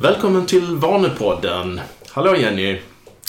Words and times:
Välkommen 0.00 0.46
till 0.46 0.76
Vanepodden. 0.76 1.80
Hallå 2.10 2.36
Jenny. 2.36 2.80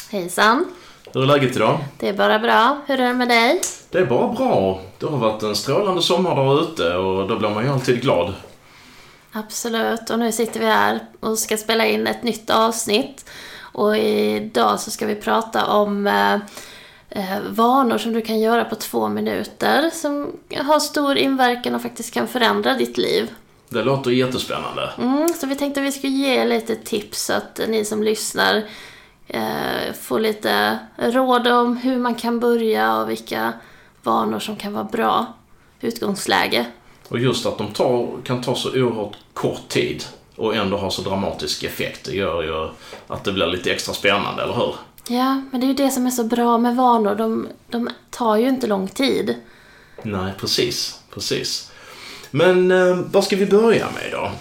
Hejsan. 0.10 0.66
Hur 1.14 1.24
är 1.24 1.26
läget 1.26 1.56
idag? 1.56 1.80
Det 2.00 2.10
är 2.10 2.14
bara 2.14 2.40
bra. 2.40 2.82
Hur 2.88 3.00
är 3.00 3.08
det 3.08 3.14
med 3.14 3.28
dig? 3.28 3.62
Det 3.90 3.98
är 3.98 4.06
bara 4.06 4.34
bra. 4.34 4.82
Det 4.98 5.06
har 5.06 5.18
varit 5.18 5.44
en 5.44 5.56
strålande 5.56 6.02
sommar 6.02 6.36
där 6.36 6.62
ute 6.62 6.96
och 6.96 7.28
då 7.28 7.40
blir 7.40 7.50
man 7.50 7.64
ju 7.64 7.72
alltid 7.72 8.02
glad. 8.02 8.34
Absolut. 9.32 10.10
Och 10.10 10.20
nu 10.20 10.32
sitter 10.32 10.60
vi 10.60 10.66
här 10.66 11.00
och 11.20 11.40
ska 11.40 11.58
spela 11.58 11.86
in 11.86 12.08
ett 12.08 12.24
nytt 12.24 12.50
avsnitt. 12.50 13.30
Och 13.60 13.98
idag 13.98 14.80
så 14.80 14.92
ska 14.92 15.06
vi 15.06 15.16
prata 15.16 15.66
om 15.66 16.08
eh, 16.08 16.34
eh, 17.10 17.42
vanor 17.50 17.98
som 17.98 18.14
du 18.14 18.22
kan 18.22 18.40
göra 18.40 18.66
på 18.66 18.76
två 18.76 19.08
minuter 19.08 19.90
som 19.94 20.32
har 20.58 20.80
stor 20.80 21.18
inverkan 21.18 21.76
och 21.76 21.82
faktiskt 21.82 22.14
kan 22.14 22.28
förändra 22.28 22.74
ditt 22.74 22.98
liv. 22.98 23.30
Det 23.70 23.84
låter 23.84 24.12
jättespännande. 24.12 24.90
Mm, 24.98 25.28
så 25.28 25.48
vi 25.48 25.56
tänkte 25.56 25.80
att 25.80 25.88
vi 25.88 25.92
skulle 25.92 26.14
ge 26.14 26.46
lite 26.46 26.76
tips 26.76 27.26
så 27.26 27.34
att 27.34 27.60
ni 27.68 27.86
som 27.86 28.04
lyssnar 28.04 28.64
eh, 29.28 29.94
får 30.02 30.20
lite 30.20 30.80
råd 30.98 31.48
om 31.48 31.78
hur 31.78 32.00
man 32.00 32.16
kan 32.16 32.40
börja 32.40 32.98
och 32.98 33.10
vilka 33.10 33.54
vanor 34.04 34.40
som 34.40 34.56
kan 34.56 34.74
vara 34.74 34.84
bra 34.84 35.34
utgångsläge. 35.82 36.66
Och 37.08 37.20
just 37.20 37.46
att 37.46 37.58
de 37.58 37.68
tar, 37.68 38.08
kan 38.24 38.42
ta 38.42 38.56
så 38.56 38.70
oerhört 38.70 39.18
kort 39.34 39.68
tid 39.68 40.04
och 40.36 40.56
ändå 40.56 40.78
ha 40.78 40.92
så 40.92 41.02
dramatisk 41.02 41.64
effekt. 41.64 42.06
Det 42.06 42.16
gör 42.16 42.44
ju 42.44 42.70
att 43.08 43.24
det 43.24 43.32
blir 43.32 43.48
lite 43.48 43.72
extra 43.72 43.94
spännande, 43.94 44.44
eller 44.44 44.54
hur? 44.54 44.76
Ja, 45.08 45.42
men 45.52 45.62
det 45.62 45.66
är 45.66 45.68
ju 45.68 45.74
det 45.74 45.92
som 45.92 46.06
är 46.06 46.12
så 46.12 46.24
bra 46.24 46.58
med 46.58 46.76
vanor. 46.76 47.16
De, 47.16 47.48
de 47.68 47.90
tar 48.10 48.36
ju 48.36 48.50
inte 48.50 48.68
lång 48.68 48.88
tid. 48.88 49.36
Nej, 50.04 50.34
precis. 50.40 51.00
Precis. 51.14 51.72
Men 52.32 52.72
eh, 52.72 52.98
vad 53.12 53.24
ska 53.24 53.36
vi 53.36 53.46
börja 53.46 53.86
med 53.96 54.08
idag? 54.08 54.32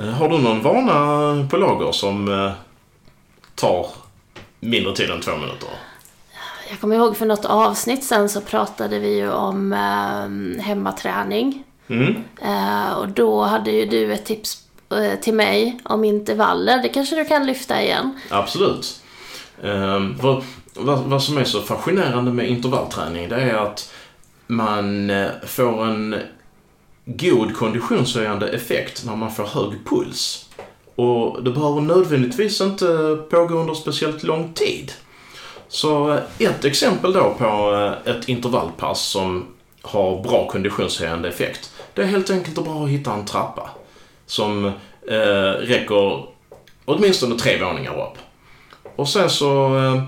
Eh, 0.00 0.06
har 0.06 0.28
du 0.28 0.38
någon 0.38 0.62
vana 0.62 1.48
på 1.50 1.56
lager 1.56 1.92
som 1.92 2.28
eh, 2.28 2.52
tar 3.54 3.86
mindre 4.60 4.94
tid 4.94 5.10
än 5.10 5.20
två 5.20 5.36
minuter? 5.36 5.68
Jag 6.70 6.80
kommer 6.80 6.96
ihåg 6.96 7.16
för 7.16 7.26
något 7.26 7.44
avsnitt 7.44 8.04
sen 8.04 8.28
så 8.28 8.40
pratade 8.40 8.98
vi 8.98 9.16
ju 9.16 9.30
om 9.30 9.72
eh, 9.72 10.62
hemmaträning. 10.64 11.64
Mm. 11.88 12.14
Eh, 12.42 12.92
och 12.92 13.08
då 13.08 13.42
hade 13.42 13.70
ju 13.70 13.86
du 13.86 14.12
ett 14.12 14.24
tips 14.24 14.62
eh, 14.90 15.20
till 15.20 15.34
mig 15.34 15.78
om 15.84 16.04
intervaller. 16.04 16.82
Det 16.82 16.88
kanske 16.88 17.16
du 17.16 17.24
kan 17.24 17.46
lyfta 17.46 17.82
igen. 17.82 18.20
Absolut. 18.30 19.00
Um, 19.62 20.16
vad, 20.20 20.44
vad, 20.74 20.98
vad 20.98 21.22
som 21.22 21.38
är 21.38 21.44
så 21.44 21.60
fascinerande 21.60 22.32
med 22.32 22.48
intervallträning 22.48 23.28
det 23.28 23.36
är 23.36 23.54
att 23.54 23.92
man 24.46 25.10
eh, 25.10 25.28
får 25.46 25.86
en 25.86 26.16
god 27.06 27.56
konditionshöjande 27.56 28.48
effekt 28.48 29.04
när 29.06 29.16
man 29.16 29.32
får 29.32 29.44
hög 29.44 29.72
puls. 29.84 30.48
Och 30.94 31.42
det 31.42 31.50
behöver 31.50 31.80
nödvändigtvis 31.80 32.60
inte 32.60 33.18
pågå 33.30 33.54
under 33.54 33.74
speciellt 33.74 34.22
lång 34.22 34.52
tid. 34.52 34.92
Så 35.68 36.12
eh, 36.12 36.20
ett 36.38 36.64
exempel 36.64 37.12
då 37.12 37.34
på 37.38 37.74
eh, 38.04 38.14
ett 38.14 38.28
intervallpass 38.28 39.00
som 39.02 39.46
har 39.82 40.22
bra 40.22 40.48
konditionshöjande 40.48 41.28
effekt. 41.28 41.72
Det 41.94 42.02
är 42.02 42.06
helt 42.06 42.30
enkelt 42.30 42.58
att 42.58 42.64
bara 42.64 42.86
hitta 42.86 43.12
en 43.12 43.24
trappa 43.24 43.70
som 44.26 44.64
eh, 45.08 45.50
räcker 45.60 46.26
åtminstone 46.84 47.38
tre 47.38 47.64
våningar 47.64 47.92
upp. 47.92 48.18
Och 48.96 49.08
sen 49.08 49.30
så 49.30 49.76
eh, 49.76 50.02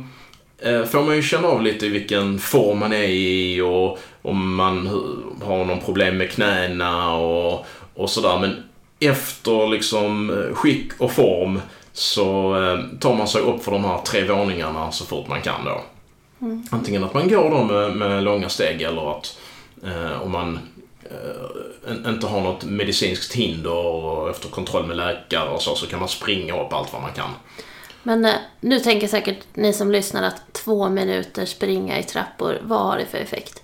eh 0.73 0.85
får 0.85 1.03
man 1.03 1.17
ju 1.17 1.23
känna 1.23 1.49
av 1.49 1.63
lite 1.63 1.89
vilken 1.89 2.39
form 2.39 2.79
man 2.79 2.93
är 2.93 3.09
i 3.09 3.61
och 3.61 3.99
om 4.23 4.55
man 4.55 4.87
har 5.45 5.65
någon 5.65 5.81
problem 5.81 6.17
med 6.17 6.31
knäna 6.31 7.13
och, 7.17 7.67
och 7.95 8.11
sådär. 8.11 8.39
Men 8.39 8.65
efter 9.01 9.69
liksom 9.69 10.31
eh, 10.31 10.55
skick 10.55 10.93
och 10.99 11.13
form 11.13 11.61
så 11.93 12.57
eh, 12.63 12.99
tar 13.01 13.15
man 13.15 13.29
sig 13.29 13.41
upp 13.41 13.65
för 13.65 13.73
de 13.73 13.85
här 13.85 13.99
tre 13.99 14.25
våningarna 14.25 14.93
så 14.93 15.05
fort 15.05 15.29
man 15.29 15.43
kan 15.43 15.65
då. 15.65 15.81
Mm. 16.41 16.67
Antingen 16.71 17.05
att 17.05 17.15
man 17.15 17.29
går 17.29 17.51
då 17.51 17.65
med, 17.65 17.97
med 17.97 18.25
långa 18.25 18.49
steg 18.49 18.83
eller 18.83 19.19
att 19.19 19.39
eh, 19.85 20.23
om 20.23 20.31
man 20.31 20.59
eh, 21.03 22.11
inte 22.13 22.27
har 22.27 22.41
något 22.41 22.65
medicinskt 22.65 23.35
hinder 23.35 23.87
och 23.87 24.31
efter 24.31 24.49
kontroll 24.49 24.87
med 24.87 24.97
läkare 24.97 25.49
och 25.51 25.63
så, 25.63 25.75
så 25.75 25.87
kan 25.87 25.99
man 25.99 26.09
springa 26.09 26.63
upp 26.63 26.73
allt 26.73 26.93
vad 26.93 27.03
man 27.03 27.13
kan. 27.13 27.31
Men 28.03 28.25
eh, 28.25 28.35
nu 28.61 28.81
tänker 28.81 29.09
säkert 29.09 29.39
ni 29.55 29.73
som 29.73 29.91
lyssnar 29.91 30.23
att 30.23 30.53
två 30.53 30.89
minuter 30.89 31.45
springa 31.45 31.99
i 31.99 32.03
trappor, 32.03 32.59
vad 32.63 32.81
har 32.81 32.99
det 32.99 33.07
för 33.07 33.19
effekt? 33.19 33.63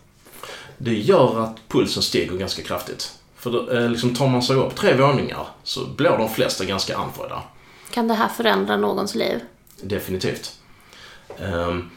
Det 0.84 0.94
gör 0.94 1.40
att 1.40 1.68
pulsen 1.68 2.02
stiger 2.02 2.36
ganska 2.36 2.62
kraftigt. 2.62 3.12
För 3.36 3.50
då, 3.50 3.70
eh, 3.70 3.90
liksom 3.90 4.14
tar 4.14 4.28
man 4.28 4.42
sig 4.42 4.56
upp 4.56 4.74
tre 4.74 4.94
våningar 4.94 5.46
så 5.62 5.86
blir 5.86 6.10
de 6.10 6.28
flesta 6.28 6.64
ganska 6.64 6.96
andfådda. 6.96 7.42
Kan 7.90 8.08
det 8.08 8.14
här 8.14 8.28
förändra 8.28 8.76
någons 8.76 9.14
liv? 9.14 9.40
Definitivt. 9.82 10.52
Ehm, 11.38 11.90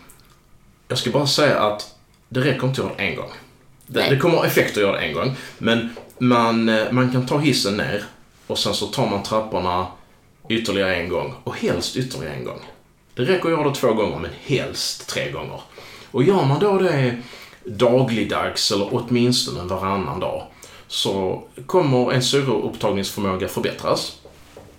jag 0.87 0.97
ska 0.97 1.09
bara 1.09 1.27
säga 1.27 1.59
att 1.59 1.95
det 2.29 2.39
räcker 2.39 2.67
inte 2.67 2.81
att 2.81 2.87
göra 2.87 2.97
det 2.97 3.03
en 3.03 3.15
gång. 3.15 3.31
Det, 3.87 4.09
det 4.09 4.17
kommer 4.17 4.45
effekt 4.45 4.77
att 4.77 4.83
göra 4.83 4.99
det 4.99 5.05
en 5.05 5.13
gång. 5.13 5.35
Men 5.57 5.95
man, 6.17 6.69
eh, 6.69 6.91
man 6.91 7.11
kan 7.11 7.25
ta 7.25 7.37
hissen 7.37 7.77
ner 7.77 8.03
och 8.47 8.59
sen 8.59 8.73
så 8.73 8.87
tar 8.87 9.09
man 9.09 9.23
trapporna 9.23 9.87
ytterligare 10.49 10.95
en 10.95 11.09
gång 11.09 11.33
och 11.43 11.57
helst 11.57 11.95
ytterligare 11.95 12.33
en 12.33 12.45
gång. 12.45 12.59
Det 13.13 13.21
räcker 13.23 13.45
att 13.45 13.51
göra 13.51 13.69
det 13.69 13.75
två 13.75 13.93
gånger 13.93 14.19
men 14.19 14.31
helst 14.41 15.07
tre 15.07 15.31
gånger. 15.31 15.61
Och 16.11 16.23
gör 16.23 16.45
man 16.45 16.59
då 16.59 16.79
det 16.79 17.21
dagligdags 17.67 18.71
eller 18.71 18.87
åtminstone 18.91 19.63
varannan 19.63 20.19
dag 20.19 20.43
så 20.87 21.43
kommer 21.65 22.11
en 22.11 22.23
syreupptagningsförmåga 22.23 23.47
förbättras. 23.47 24.17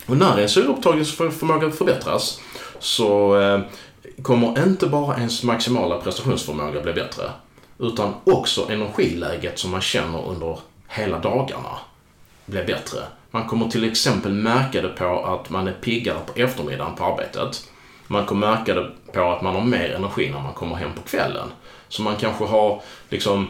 Och 0.07 0.17
när 0.17 0.39
en 0.39 0.49
syreupptagningsförmåga 0.49 1.71
förbättras 1.71 2.41
så 2.79 3.41
eh, 3.41 3.61
kommer 4.23 4.63
inte 4.65 4.87
bara 4.87 5.17
ens 5.17 5.43
maximala 5.43 5.97
prestationsförmåga 5.97 6.81
bli 6.81 6.93
bättre 6.93 7.31
utan 7.79 8.15
också 8.25 8.71
energiläget 8.71 9.59
som 9.59 9.71
man 9.71 9.81
känner 9.81 10.29
under 10.29 10.59
hela 10.89 11.19
dagarna 11.19 11.79
blir 12.47 12.65
bättre. 12.65 13.01
Man 13.31 13.47
kommer 13.47 13.69
till 13.69 13.91
exempel 13.91 14.33
märka 14.33 14.83
det 14.83 14.89
på 14.89 15.25
att 15.25 15.51
man 15.51 15.69
är 15.69 15.73
piggare 15.73 16.19
på 16.27 16.41
eftermiddagen 16.41 16.95
på 16.95 17.05
arbetet. 17.05 17.69
Man 18.07 18.27
kommer 18.27 18.47
märka 18.47 18.75
det 18.75 18.91
på 19.13 19.33
att 19.33 19.43
man 19.43 19.55
har 19.55 19.65
mer 19.65 19.95
energi 19.95 20.31
när 20.31 20.41
man 20.41 20.53
kommer 20.53 20.77
hem 20.77 20.91
på 20.95 21.03
kvällen. 21.03 21.49
Så 21.89 22.03
man 22.03 22.17
kanske 22.17 22.45
har 22.45 22.83
liksom 23.09 23.49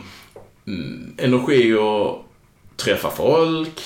mm, 0.67 1.15
energi 1.19 1.75
att 1.75 2.25
träffa 2.77 3.11
folk, 3.11 3.81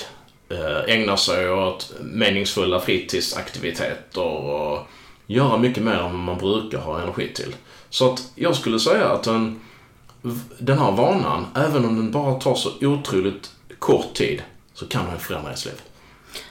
eh, 0.48 0.94
ägna 0.94 1.16
sig 1.16 1.50
åt 1.50 1.92
meningsfulla 2.00 2.80
fritidsaktiviteter 2.80 4.22
och 4.22 4.86
göra 5.26 5.56
mycket 5.58 5.82
mer 5.82 5.98
än 5.98 6.16
man 6.16 6.38
brukar 6.38 6.78
ha 6.78 7.02
energi 7.02 7.32
till. 7.34 7.54
Så 7.90 8.12
att 8.12 8.22
jag 8.34 8.56
skulle 8.56 8.78
säga 8.80 9.08
att 9.08 9.26
en, 9.26 9.60
den 10.58 10.78
här 10.78 10.92
vanan, 10.92 11.46
även 11.54 11.84
om 11.84 11.96
den 11.96 12.10
bara 12.10 12.34
tar 12.34 12.54
så 12.54 12.70
otroligt 12.80 13.50
kort 13.78 14.14
tid, 14.14 14.42
så 14.74 14.86
kan 14.86 15.06
den 15.06 15.18
förändra 15.18 15.48
ens 15.48 15.64
liv. 15.64 15.80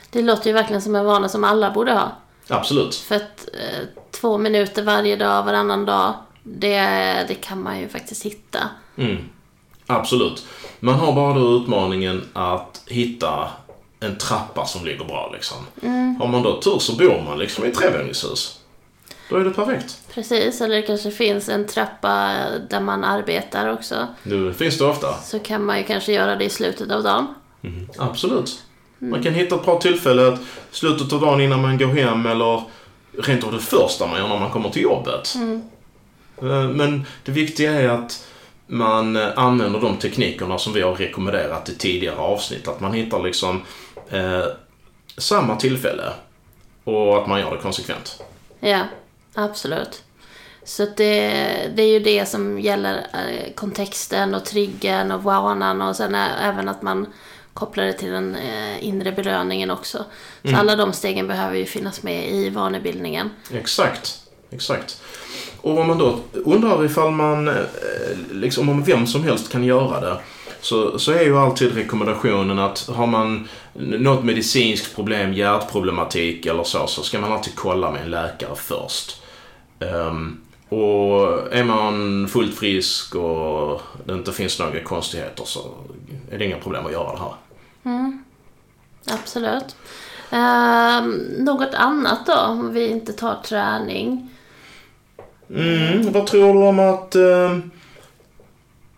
Det 0.09 0.21
låter 0.21 0.47
ju 0.47 0.53
verkligen 0.53 0.81
som 0.81 0.95
en 0.95 1.05
vana 1.05 1.29
som 1.29 1.43
alla 1.43 1.71
borde 1.71 1.91
ha. 1.91 2.11
Absolut. 2.47 2.95
För 2.95 3.15
att 3.15 3.49
eh, 3.53 3.87
två 4.11 4.37
minuter 4.37 4.83
varje 4.83 5.15
dag, 5.15 5.43
varannan 5.43 5.85
dag, 5.85 6.13
det, 6.43 6.79
det 7.27 7.35
kan 7.35 7.63
man 7.63 7.79
ju 7.79 7.89
faktiskt 7.89 8.25
hitta. 8.25 8.69
Mm. 8.97 9.17
Absolut. 9.87 10.45
Man 10.79 10.95
har 10.95 11.13
bara 11.13 11.33
då 11.33 11.57
utmaningen 11.57 12.23
att 12.33 12.83
hitta 12.87 13.49
en 13.99 14.17
trappa 14.17 14.65
som 14.65 14.85
ligger 14.85 15.05
bra 15.05 15.29
liksom. 15.33 15.57
Har 16.19 16.27
man 16.27 16.43
då 16.43 16.61
tur 16.61 16.79
så 16.79 16.95
bor 16.95 17.23
man 17.25 17.39
liksom 17.39 17.65
i 17.65 17.67
ett 17.67 17.75
trevåningshus. 17.75 18.59
Då 19.29 19.37
är 19.37 19.43
det 19.43 19.51
perfekt. 19.51 19.99
Precis, 20.13 20.61
eller 20.61 20.75
det 20.75 20.81
kanske 20.81 21.11
finns 21.11 21.49
en 21.49 21.67
trappa 21.67 22.35
där 22.69 22.79
man 22.79 23.03
arbetar 23.03 23.73
också. 23.73 24.07
Nu 24.23 24.53
finns 24.53 24.77
det 24.77 24.85
ofta. 24.85 25.13
Så 25.13 25.39
kan 25.39 25.65
man 25.65 25.77
ju 25.77 25.83
kanske 25.83 26.13
göra 26.13 26.35
det 26.35 26.45
i 26.45 26.49
slutet 26.49 26.91
av 26.91 27.03
dagen. 27.03 27.27
Absolut. 27.97 28.63
Man 28.97 29.23
kan 29.23 29.33
hitta 29.33 29.55
ett 29.55 29.65
bra 29.65 29.79
tillfälle 29.79 30.27
att 30.27 30.39
slutet 30.71 31.13
av 31.13 31.21
dagen 31.21 31.41
innan 31.41 31.61
man 31.61 31.77
går 31.77 31.87
hem 31.87 32.25
eller 32.25 32.63
rent 33.17 33.43
av 33.43 33.51
det 33.51 33.59
första 33.59 34.07
man 34.07 34.17
gör 34.17 34.27
när 34.27 34.39
man 34.39 34.49
kommer 34.49 34.69
till 34.69 34.81
jobbet. 34.81 35.35
Eh, 35.35 35.59
Men 36.49 37.05
det 37.23 37.31
viktiga 37.31 37.71
är 37.71 37.89
att 37.89 38.27
man 38.67 39.15
eh, 39.15 39.29
använder 39.35 39.79
de 39.79 39.97
teknikerna 39.97 40.57
som 40.57 40.73
vi 40.73 40.81
har 40.81 40.95
rekommenderat 40.95 41.69
i 41.69 41.75
tidigare 41.75 42.17
avsnitt. 42.17 42.67
Att 42.67 42.79
man 42.79 42.93
hittar 42.93 43.23
liksom 43.23 43.61
eh, 44.09 44.45
samma 45.17 45.55
tillfälle 45.55 46.13
och 46.83 47.17
att 47.17 47.27
man 47.27 47.39
gör 47.39 47.51
det 47.51 47.61
konsekvent. 47.61 48.23
Ja, 48.59 48.87
absolut. 49.33 50.03
Så 50.63 50.85
det, 50.85 51.29
det 51.75 51.83
är 51.83 51.87
ju 51.87 51.99
det 51.99 52.25
som 52.25 52.59
gäller 52.59 53.07
eh, 53.13 53.53
kontexten 53.55 54.35
och 54.35 54.45
triggern 54.45 55.11
och 55.11 55.23
vanan 55.23 55.81
och 55.81 55.95
sen 55.95 56.15
även 56.15 56.69
att 56.69 56.81
man 56.81 57.07
kopplar 57.53 57.83
det 57.83 57.93
till 57.93 58.11
den 58.11 58.35
eh, 58.35 58.85
inre 58.85 59.11
belöningen 59.11 59.71
också. 59.71 60.05
Så 60.43 60.55
alla 60.55 60.75
de 60.75 60.93
stegen 60.93 61.27
behöver 61.27 61.55
ju 61.55 61.65
finnas 61.65 62.03
med 62.03 62.31
i 62.31 62.49
vanebildningen. 62.49 63.29
Exakt, 63.53 64.19
exakt. 64.49 65.01
Och 65.61 65.79
om 65.79 65.87
man 65.87 65.97
då 65.97 66.19
undrar 66.33 66.85
ifall 66.85 67.11
man, 67.11 67.47
eh, 67.47 67.53
liksom 68.31 68.69
om 68.69 68.83
vem 68.83 69.07
som 69.07 69.23
helst 69.23 69.51
kan 69.51 69.63
göra 69.63 69.99
det, 69.99 70.17
så, 70.61 70.99
så 70.99 71.11
är 71.11 71.21
ju 71.21 71.37
alltid 71.37 71.75
rekommendationen 71.75 72.59
att 72.59 72.87
har 72.87 73.07
man 73.07 73.47
något 73.73 74.23
medicinskt 74.23 74.95
problem, 74.95 75.33
hjärtproblematik 75.33 76.45
eller 76.45 76.63
så, 76.63 76.87
så 76.87 77.03
ska 77.03 77.19
man 77.19 77.31
alltid 77.31 77.55
kolla 77.55 77.91
med 77.91 78.01
en 78.01 78.09
läkare 78.09 78.55
först. 78.55 79.21
Um, 79.79 80.41
och 80.69 81.53
är 81.53 81.63
man 81.63 82.27
fullt 82.27 82.55
frisk 82.55 83.15
och 83.15 83.81
det 84.05 84.13
inte 84.13 84.31
finns 84.31 84.59
några 84.59 84.83
konstigheter 84.83 85.43
så 85.45 85.59
är 86.31 86.37
det 86.37 86.45
inga 86.45 86.57
problem 86.57 86.85
att 86.85 86.91
göra 86.91 87.13
det 87.13 87.19
här. 87.19 87.33
Mm. 87.83 88.23
Absolut. 89.05 89.75
Uh, 90.33 91.01
något 91.43 91.73
annat 91.73 92.25
då, 92.25 92.33
om 92.33 92.73
vi 92.73 92.87
inte 92.87 93.13
tar 93.13 93.35
träning? 93.45 94.29
Mm, 95.55 96.11
vad 96.11 96.27
tror 96.27 96.53
du 96.53 96.67
om 96.67 96.79
att 96.79 97.15
uh, 97.15 97.59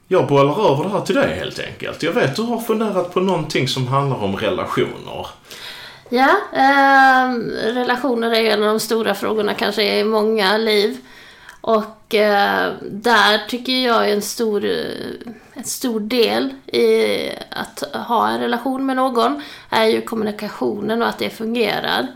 jag 0.08 0.28
bollar 0.28 0.72
över 0.72 0.84
det 0.84 0.90
här 0.90 1.02
till 1.02 1.16
dig 1.16 1.36
helt 1.36 1.60
enkelt? 1.60 2.04
Jag 2.04 2.14
vet 2.14 2.36
du 2.36 2.42
har 2.42 2.60
funderat 2.60 3.14
på 3.14 3.20
någonting 3.20 3.68
som 3.68 3.88
handlar 3.88 4.24
om 4.24 4.38
relationer. 4.38 5.28
Ja, 6.10 6.36
eh, 6.54 7.34
relationer 7.74 8.32
är 8.32 8.54
en 8.54 8.64
av 8.64 8.70
de 8.70 8.80
stora 8.80 9.16
frågorna 9.16 9.54
kanske 9.54 10.00
i 10.00 10.04
många 10.04 10.58
liv. 10.58 10.98
Och 11.62 12.16
eh, 12.16 12.72
där 12.82 13.48
tycker 13.48 13.74
jag 13.74 14.10
är 14.10 14.14
en 14.14 14.22
stor, 14.22 14.66
en 15.54 15.64
stor 15.64 16.00
del 16.00 16.50
i 16.66 17.30
att 17.50 17.84
ha 17.94 18.30
en 18.30 18.40
relation 18.40 18.86
med 18.86 18.96
någon 18.96 19.42
är 19.70 19.86
ju 19.86 20.02
kommunikationen 20.02 21.02
och 21.02 21.08
att 21.08 21.20
det 21.20 21.30
fungerar. 21.30 22.08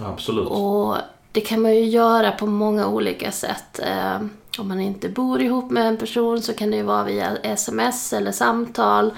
Absolut. 0.00 0.48
Och 0.48 0.96
det 1.38 1.42
kan 1.42 1.62
man 1.62 1.74
ju 1.74 1.84
göra 1.84 2.32
på 2.32 2.46
många 2.46 2.88
olika 2.88 3.32
sätt. 3.32 3.78
Eh, 3.78 4.20
om 4.58 4.68
man 4.68 4.80
inte 4.80 5.08
bor 5.08 5.42
ihop 5.42 5.70
med 5.70 5.86
en 5.86 5.96
person 5.96 6.42
så 6.42 6.54
kan 6.54 6.70
det 6.70 6.76
ju 6.76 6.82
vara 6.82 7.04
via 7.04 7.36
sms 7.36 8.12
eller 8.12 8.32
samtal. 8.32 9.14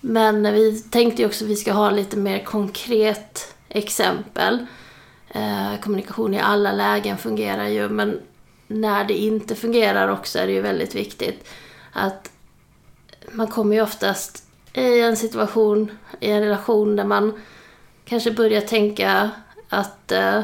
Men 0.00 0.54
vi 0.54 0.80
tänkte 0.80 1.22
ju 1.22 1.28
också 1.28 1.44
att 1.44 1.50
vi 1.50 1.56
ska 1.56 1.72
ha 1.72 1.90
lite 1.90 2.16
mer 2.16 2.44
konkret 2.44 3.54
exempel. 3.68 4.66
Eh, 5.28 5.80
kommunikation 5.82 6.34
i 6.34 6.40
alla 6.40 6.72
lägen 6.72 7.18
fungerar 7.18 7.66
ju 7.66 7.88
men 7.88 8.20
när 8.66 9.04
det 9.04 9.14
inte 9.14 9.54
fungerar 9.54 10.08
också 10.08 10.38
är 10.38 10.46
det 10.46 10.52
ju 10.52 10.60
väldigt 10.60 10.94
viktigt 10.94 11.48
att 11.92 12.30
man 13.32 13.46
kommer 13.46 13.76
ju 13.76 13.82
oftast 13.82 14.44
i 14.72 15.00
en 15.00 15.16
situation, 15.16 15.90
i 16.20 16.30
en 16.30 16.40
relation 16.40 16.96
där 16.96 17.04
man 17.04 17.40
kanske 18.04 18.30
börjar 18.30 18.60
tänka 18.60 19.30
att 19.68 20.12
eh, 20.12 20.42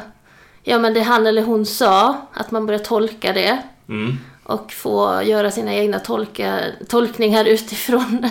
ja 0.62 0.78
men 0.78 0.94
det 0.94 1.00
han 1.00 1.26
eller 1.26 1.42
hon 1.42 1.66
sa, 1.66 2.16
att 2.32 2.50
man 2.50 2.66
börjar 2.66 2.80
tolka 2.80 3.32
det. 3.32 3.62
Mm. 3.88 4.18
Och 4.44 4.72
få 4.72 5.22
göra 5.22 5.50
sina 5.50 5.74
egna 5.74 5.98
tolka, 5.98 6.60
tolkningar 6.88 7.44
utifrån. 7.44 8.28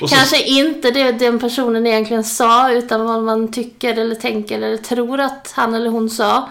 Så... 0.00 0.06
Kanske 0.06 0.42
inte 0.42 0.90
det 0.90 1.12
den 1.12 1.38
personen 1.38 1.86
egentligen 1.86 2.24
sa, 2.24 2.72
utan 2.72 3.04
vad 3.04 3.22
man 3.22 3.52
tycker 3.52 3.98
eller 3.98 4.14
tänker 4.14 4.56
eller 4.56 4.76
tror 4.76 5.20
att 5.20 5.52
han 5.56 5.74
eller 5.74 5.90
hon 5.90 6.10
sa. 6.10 6.48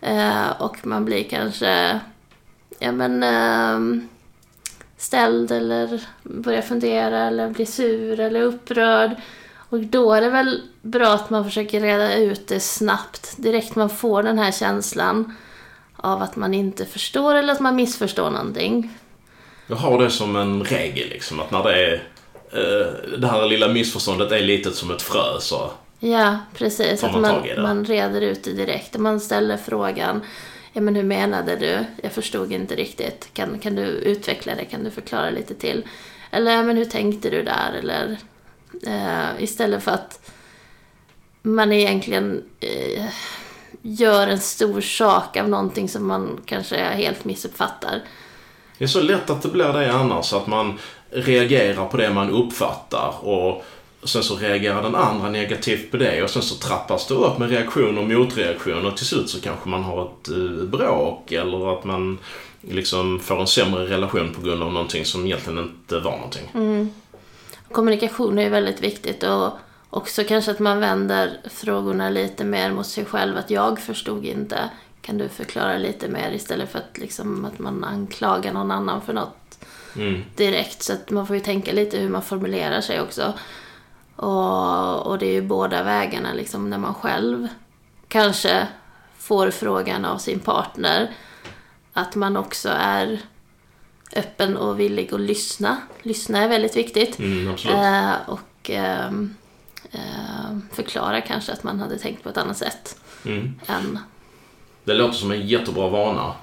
Eh, 0.00 0.48
och 0.58 0.76
man 0.86 1.04
blir 1.04 1.24
kanske 1.24 2.00
ja, 2.78 2.92
men, 2.92 3.22
eh, 3.22 4.02
ställd 4.96 5.52
eller 5.52 6.00
börjar 6.22 6.62
fundera 6.62 7.26
eller 7.26 7.50
blir 7.50 7.66
sur 7.66 8.20
eller 8.20 8.42
upprörd. 8.42 9.10
Och 9.68 9.80
då 9.80 10.12
är 10.12 10.20
det 10.20 10.30
väl 10.30 10.62
bra 10.82 11.08
att 11.08 11.30
man 11.30 11.44
försöker 11.44 11.80
reda 11.80 12.16
ut 12.16 12.48
det 12.48 12.60
snabbt, 12.60 13.34
direkt 13.36 13.76
man 13.76 13.90
får 13.90 14.22
den 14.22 14.38
här 14.38 14.52
känslan 14.52 15.34
av 15.96 16.22
att 16.22 16.36
man 16.36 16.54
inte 16.54 16.84
förstår 16.84 17.34
eller 17.34 17.52
att 17.52 17.60
man 17.60 17.76
missförstår 17.76 18.30
någonting. 18.30 18.90
Jag 19.66 19.76
har 19.76 20.02
det 20.02 20.10
som 20.10 20.36
en 20.36 20.64
regel 20.64 21.08
liksom, 21.08 21.40
att 21.40 21.50
när 21.50 21.62
det 21.62 21.86
är 21.86 21.94
eh, 22.52 23.18
det 23.18 23.26
här 23.26 23.46
lilla 23.46 23.68
missförståndet 23.68 24.32
är 24.32 24.40
litet 24.40 24.74
som 24.74 24.90
ett 24.90 25.02
frö 25.02 25.40
så 25.40 25.70
Ja, 25.98 26.38
precis. 26.54 27.04
Att 27.04 27.20
man, 27.20 27.46
man 27.58 27.84
reder 27.84 28.20
ut 28.20 28.44
det 28.44 28.52
direkt. 28.52 28.98
Man 28.98 29.20
ställer 29.20 29.56
frågan 29.56 30.22
Ja 30.76 30.82
men 30.82 30.94
hur 30.94 31.02
menade 31.02 31.56
du? 31.56 31.84
Jag 32.02 32.12
förstod 32.12 32.52
inte 32.52 32.74
riktigt. 32.74 33.28
Kan, 33.32 33.58
kan 33.58 33.74
du 33.74 33.82
utveckla 33.82 34.54
det? 34.54 34.64
Kan 34.64 34.84
du 34.84 34.90
förklara 34.90 35.30
lite 35.30 35.54
till? 35.54 35.82
Eller 36.30 36.52
ja, 36.52 36.62
men 36.62 36.76
hur 36.76 36.84
tänkte 36.84 37.30
du 37.30 37.42
där? 37.42 37.72
Eller 37.78 38.18
eh, 38.86 39.42
istället 39.42 39.82
för 39.82 39.90
att 39.90 40.30
man 41.42 41.72
egentligen 41.72 42.42
eh, 42.60 43.04
gör 43.82 44.26
en 44.26 44.40
stor 44.40 44.80
sak 44.80 45.36
av 45.36 45.48
någonting 45.48 45.88
som 45.88 46.06
man 46.06 46.40
kanske 46.44 46.76
helt 46.76 47.24
missuppfattar. 47.24 48.02
Det 48.78 48.84
är 48.84 48.88
så 48.88 49.00
lätt 49.00 49.30
att 49.30 49.42
det 49.42 49.48
blir 49.48 49.72
det 49.72 49.92
annars, 49.92 50.32
att 50.32 50.46
man 50.46 50.78
reagerar 51.10 51.86
på 51.86 51.96
det 51.96 52.10
man 52.10 52.30
uppfattar 52.30 53.14
och 53.26 53.64
sen 54.04 54.22
så 54.22 54.36
reagerar 54.36 54.82
den 54.82 54.94
andra 54.94 55.30
negativt 55.30 55.90
på 55.90 55.96
det 55.96 56.22
och 56.22 56.30
sen 56.30 56.42
så 56.42 56.54
trappas 56.54 57.06
det 57.06 57.14
upp 57.14 57.38
med 57.38 57.50
reaktioner 57.50 58.00
och 58.00 58.08
motreaktioner 58.08 58.86
och 58.86 58.96
till 58.96 59.06
slut 59.06 59.28
så 59.28 59.40
kanske 59.40 59.68
man 59.68 59.82
har 59.82 60.04
ett 60.04 60.28
uh, 60.28 60.64
bråk 60.64 61.32
eller 61.32 61.78
att 61.78 61.84
man 61.84 62.18
liksom 62.60 63.20
får 63.20 63.40
en 63.40 63.46
sämre 63.46 63.86
relation 63.86 64.34
på 64.34 64.40
grund 64.40 64.62
av 64.62 64.72
någonting 64.72 65.04
som 65.04 65.26
egentligen 65.26 65.58
inte 65.58 65.98
var 65.98 66.16
någonting. 66.16 66.50
Mm. 66.54 66.90
Kommunikation 67.72 68.38
är 68.38 68.50
väldigt 68.50 68.80
viktigt 68.80 69.22
och 69.22 69.52
också 69.90 70.24
kanske 70.24 70.50
att 70.50 70.58
man 70.58 70.80
vänder 70.80 71.40
frågorna 71.44 72.10
lite 72.10 72.44
mer 72.44 72.72
mot 72.72 72.86
sig 72.86 73.04
själv. 73.04 73.36
Att 73.36 73.50
jag 73.50 73.80
förstod 73.80 74.24
inte. 74.24 74.70
Kan 75.00 75.18
du 75.18 75.28
förklara 75.28 75.78
lite 75.78 76.08
mer 76.08 76.30
istället 76.30 76.72
för 76.72 76.78
att, 76.78 76.98
liksom, 76.98 77.44
att 77.44 77.58
man 77.58 77.84
anklagar 77.84 78.52
någon 78.52 78.70
annan 78.70 79.02
för 79.02 79.12
något 79.12 79.58
mm. 79.96 80.24
direkt. 80.36 80.82
Så 80.82 80.92
att 80.92 81.10
man 81.10 81.26
får 81.26 81.36
ju 81.36 81.42
tänka 81.42 81.72
lite 81.72 81.98
hur 81.98 82.08
man 82.08 82.22
formulerar 82.22 82.80
sig 82.80 83.00
också. 83.00 83.32
Och, 84.16 85.06
och 85.06 85.18
det 85.18 85.26
är 85.26 85.32
ju 85.32 85.42
båda 85.42 85.82
vägarna 85.82 86.32
liksom 86.32 86.70
när 86.70 86.78
man 86.78 86.94
själv 86.94 87.48
kanske 88.08 88.66
får 89.18 89.50
frågan 89.50 90.04
av 90.04 90.18
sin 90.18 90.40
partner. 90.40 91.10
Att 91.92 92.14
man 92.14 92.36
också 92.36 92.68
är 92.68 93.20
öppen 94.16 94.56
och 94.56 94.80
villig 94.80 95.14
att 95.14 95.20
lyssna. 95.20 95.76
Lyssna 96.02 96.42
är 96.42 96.48
väldigt 96.48 96.76
viktigt. 96.76 97.18
Mm, 97.18 97.48
eh, 97.48 98.14
och 98.26 98.70
eh, 98.70 99.06
eh, 99.90 100.58
förklara 100.72 101.20
kanske 101.20 101.52
att 101.52 101.62
man 101.62 101.80
hade 101.80 101.98
tänkt 101.98 102.22
på 102.22 102.28
ett 102.28 102.36
annat 102.36 102.58
sätt. 102.58 103.00
Mm. 103.24 103.54
Än... 103.66 103.98
Det 104.84 104.94
låter 104.94 105.14
som 105.14 105.30
en 105.30 105.46
jättebra 105.46 105.88
vana. 105.88 106.34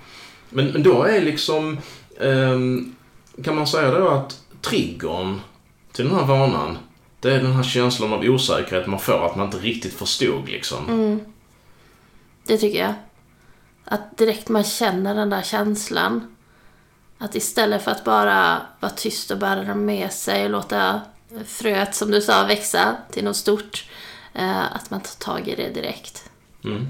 Men, 0.49 0.67
men 0.67 0.83
då 0.83 1.03
är 1.03 1.21
liksom, 1.21 1.77
ehm, 2.19 2.95
kan 3.43 3.55
man 3.55 3.67
säga 3.67 3.99
då 3.99 4.07
att 4.07 4.41
triggern 4.61 5.39
till 5.91 6.05
den 6.05 6.15
här 6.15 6.25
vanan, 6.25 6.77
det 7.19 7.33
är 7.33 7.41
den 7.41 7.53
här 7.53 7.63
känslan 7.63 8.13
av 8.13 8.23
osäkerhet 8.23 8.87
man 8.87 8.99
får 8.99 9.25
att 9.25 9.35
man 9.35 9.45
inte 9.45 9.57
riktigt 9.57 9.93
förstod 9.93 10.49
liksom. 10.49 10.89
Mm. 10.89 11.19
Det 12.45 12.57
tycker 12.57 12.79
jag. 12.79 12.93
Att 13.85 14.17
direkt 14.17 14.49
man 14.49 14.63
känner 14.63 15.15
den 15.15 15.29
där 15.29 15.41
känslan 15.41 16.32
att 17.23 17.35
istället 17.35 17.83
för 17.83 17.91
att 17.91 18.03
bara 18.03 18.61
vara 18.79 18.91
tyst 18.91 19.31
och 19.31 19.37
bära 19.37 19.63
den 19.63 19.85
med 19.85 20.11
sig 20.11 20.45
och 20.45 20.49
låta 20.49 21.01
fröet, 21.45 21.95
som 21.95 22.11
du 22.11 22.21
sa, 22.21 22.43
växa 22.43 22.95
till 23.11 23.23
något 23.23 23.35
stort, 23.35 23.89
eh, 24.33 24.75
att 24.75 24.89
man 24.89 25.01
tar 25.01 25.25
tag 25.25 25.47
i 25.47 25.55
det 25.55 25.69
direkt. 25.69 26.29
Mm. 26.63 26.87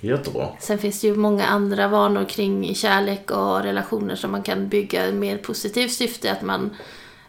Jättebra. 0.00 0.48
Sen 0.60 0.78
finns 0.78 1.00
det 1.00 1.06
ju 1.06 1.16
många 1.16 1.46
andra 1.46 1.88
vanor 1.88 2.24
kring 2.24 2.74
kärlek 2.74 3.30
och 3.30 3.62
relationer 3.62 4.16
som 4.16 4.30
man 4.30 4.42
kan 4.42 4.68
bygga 4.68 5.06
i 5.08 5.12
mer 5.12 5.38
positivt 5.38 5.92
syfte. 5.92 6.32
Att 6.32 6.42
man, 6.42 6.76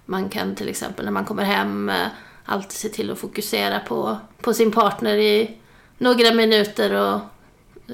man 0.05 0.29
kan 0.29 0.55
till 0.55 0.69
exempel 0.69 1.05
när 1.05 1.11
man 1.11 1.25
kommer 1.25 1.43
hem 1.43 1.89
eh, 1.89 2.07
alltid 2.45 2.71
se 2.71 2.89
till 2.89 3.11
att 3.11 3.19
fokusera 3.19 3.79
på, 3.79 4.17
på 4.41 4.53
sin 4.53 4.71
partner 4.71 5.15
i 5.15 5.57
några 5.97 6.33
minuter 6.33 6.93
och 6.93 7.19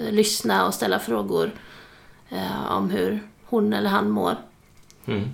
eh, 0.02 0.12
lyssna 0.12 0.68
och 0.68 0.74
ställa 0.74 1.00
frågor 1.00 1.52
om 2.70 2.90
hur 2.90 3.22
hon 3.54 3.74
eller 3.74 3.90
han 3.90 4.10
mår. 4.10 4.36
Mm. 5.06 5.30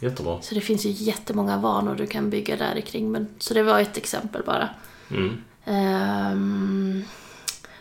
Jättebra. 0.00 0.42
Så 0.42 0.54
det 0.54 0.60
finns 0.60 0.86
ju 0.86 0.90
jättemånga 0.90 1.56
vanor 1.56 1.94
du 1.94 2.06
kan 2.06 2.30
bygga 2.30 2.56
där 2.56 2.80
kring. 2.80 3.10
Men, 3.10 3.28
så 3.38 3.54
det 3.54 3.62
var 3.62 3.80
ett 3.80 3.96
exempel 3.96 4.42
bara. 4.46 4.68
Mm. 5.10 5.42
Um, 6.32 7.04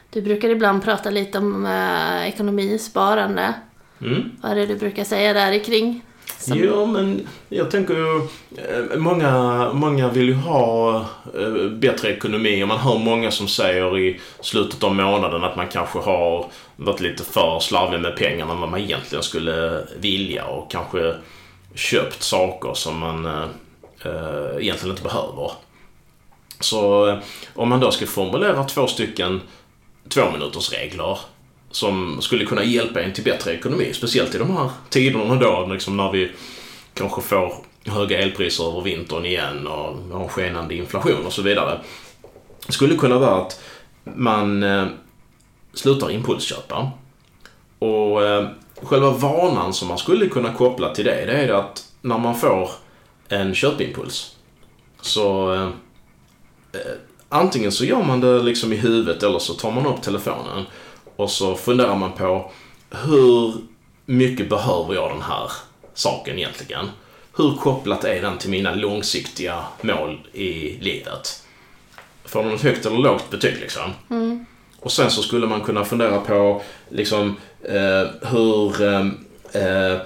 du 0.10 0.22
brukar 0.22 0.50
ibland 0.50 0.84
prata 0.84 1.10
lite 1.10 1.38
om 1.38 1.66
uh, 1.66 2.28
ekonomi, 2.28 2.78
sparande. 2.78 3.54
Mm. 4.02 4.32
Vad 4.42 4.52
är 4.52 4.56
det 4.56 4.66
du 4.66 4.76
brukar 4.76 5.04
säga 5.04 5.34
där 5.34 5.64
kring? 5.64 6.02
Som... 6.38 6.58
Jo, 6.58 6.86
men 6.86 7.28
jag 7.50 7.72
tänker 7.72 7.94
ju... 7.94 8.28
Eh, 8.58 8.98
många, 8.98 9.70
många 9.74 10.10
vill 10.10 10.28
ju 10.28 10.34
ha 10.34 10.96
eh, 11.40 11.70
bättre 11.70 12.10
ekonomi. 12.10 12.64
Och 12.64 12.68
man 12.68 12.78
hör 12.78 12.98
många 12.98 13.32
som 13.32 13.48
säger 13.48 13.98
i 13.98 14.20
slutet 14.40 14.84
av 14.84 14.96
månaden 14.96 15.44
att 15.44 15.56
man 15.56 15.68
kanske 15.68 16.00
har 16.00 16.46
varit 16.76 17.00
lite 17.00 17.24
för 17.24 17.60
slarvig 17.60 18.00
med 18.00 18.16
pengarna 18.16 18.54
än 18.54 18.60
vad 18.60 18.70
man 18.70 18.80
egentligen 18.80 19.24
skulle 19.24 19.78
eh, 19.78 19.84
vilja. 20.00 20.46
Och 20.46 20.72
kanske 20.72 21.16
köpt 21.76 22.24
saker 22.24 22.74
som 22.74 23.00
man 23.00 23.26
äh, 23.26 23.46
egentligen 24.60 24.92
inte 24.92 25.04
behöver. 25.04 25.52
Så 26.60 27.18
om 27.56 27.70
man 27.70 27.80
då 27.80 27.92
ska 27.92 28.06
formulera 28.06 28.64
två 28.64 28.88
stycken 28.88 29.42
två 30.10 30.32
minuters 30.32 30.74
regler 30.74 31.20
som 31.72 32.22
skulle 32.22 32.46
kunna 32.46 32.64
hjälpa 32.64 33.02
en 33.02 33.14
till 33.14 33.24
bättre 33.24 33.54
ekonomi. 33.54 33.94
Speciellt 33.94 34.36
i 34.36 34.38
de 34.38 34.58
här 34.58 34.70
tiderna 34.90 35.36
då, 35.36 35.68
liksom 35.74 35.98
när 35.98 36.12
vi 36.12 36.32
kanske 36.94 37.22
får 37.22 37.54
höga 37.86 38.22
elpriser 38.22 38.70
över 38.70 38.82
vintern 38.82 39.26
igen 39.26 39.68
och 39.68 40.20
har 40.20 40.28
skenande 40.28 40.76
inflation 40.76 41.26
och 41.26 41.34
så 41.34 41.42
vidare. 41.42 41.80
Det 42.68 42.74
skulle 42.74 42.96
kunna 42.96 43.20
vara 43.20 43.42
att 43.42 43.62
man 44.04 44.64
eh, 44.64 44.86
slutar 45.74 46.12
impulsköpa. 46.12 46.92
Och 47.80 48.24
eh, 48.26 48.48
själva 48.76 49.12
vanan 49.12 49.74
som 49.74 49.88
man 49.88 49.98
skulle 49.98 50.30
kunna 50.30 50.54
koppla 50.54 50.94
till 50.94 51.06
det, 51.06 51.26
det 51.26 51.32
är 51.32 51.54
att 51.54 51.86
när 52.02 52.18
man 52.18 52.36
får 52.36 52.70
en 53.30 53.56
köpimpuls 53.56 54.36
så 55.02 55.54
eh, 55.54 55.68
eh 56.74 56.92
antingen 57.30 57.72
så 57.72 57.86
gör 57.86 58.04
man 58.04 58.22
det 58.22 58.40
liksom 58.40 58.74
i 58.74 58.76
huvudet 58.76 59.24
eller 59.24 59.40
så 59.40 59.54
tar 59.54 59.72
man 59.72 59.86
upp 59.86 60.02
telefonen 60.02 60.66
och 61.18 61.32
så 61.32 61.56
funderar 61.56 61.96
man 61.96 62.12
på 62.12 62.52
hur 62.90 63.54
mycket 64.06 64.50
behöver 64.50 64.94
jag 64.94 65.12
den 65.12 65.22
här 65.22 65.52
saken 65.94 66.38
egentligen? 66.38 66.90
Hur 67.38 67.56
kopplat 67.56 68.04
är 68.04 68.22
den 68.22 68.38
till 68.38 68.50
mina 68.50 68.76
långsiktiga 68.76 69.64
mål 69.82 70.28
i 70.34 70.78
livet? 70.82 71.44
Får 72.26 72.44
den 72.44 72.54
ett 72.54 72.62
högt 72.62 72.86
eller 72.86 72.98
lågt 72.98 73.30
betyg 73.30 73.58
liksom? 73.60 73.92
Mm. 74.10 74.46
Och 74.80 74.92
sen 74.92 75.12
så 75.12 75.22
skulle 75.22 75.48
man 75.48 75.62
kunna 75.62 75.86
fundera 75.86 76.22
på 76.22 76.62
liksom 76.90 77.36
eh, 77.64 78.30
hur 78.32 78.82
eh, 78.82 79.08
eh, 79.64 80.02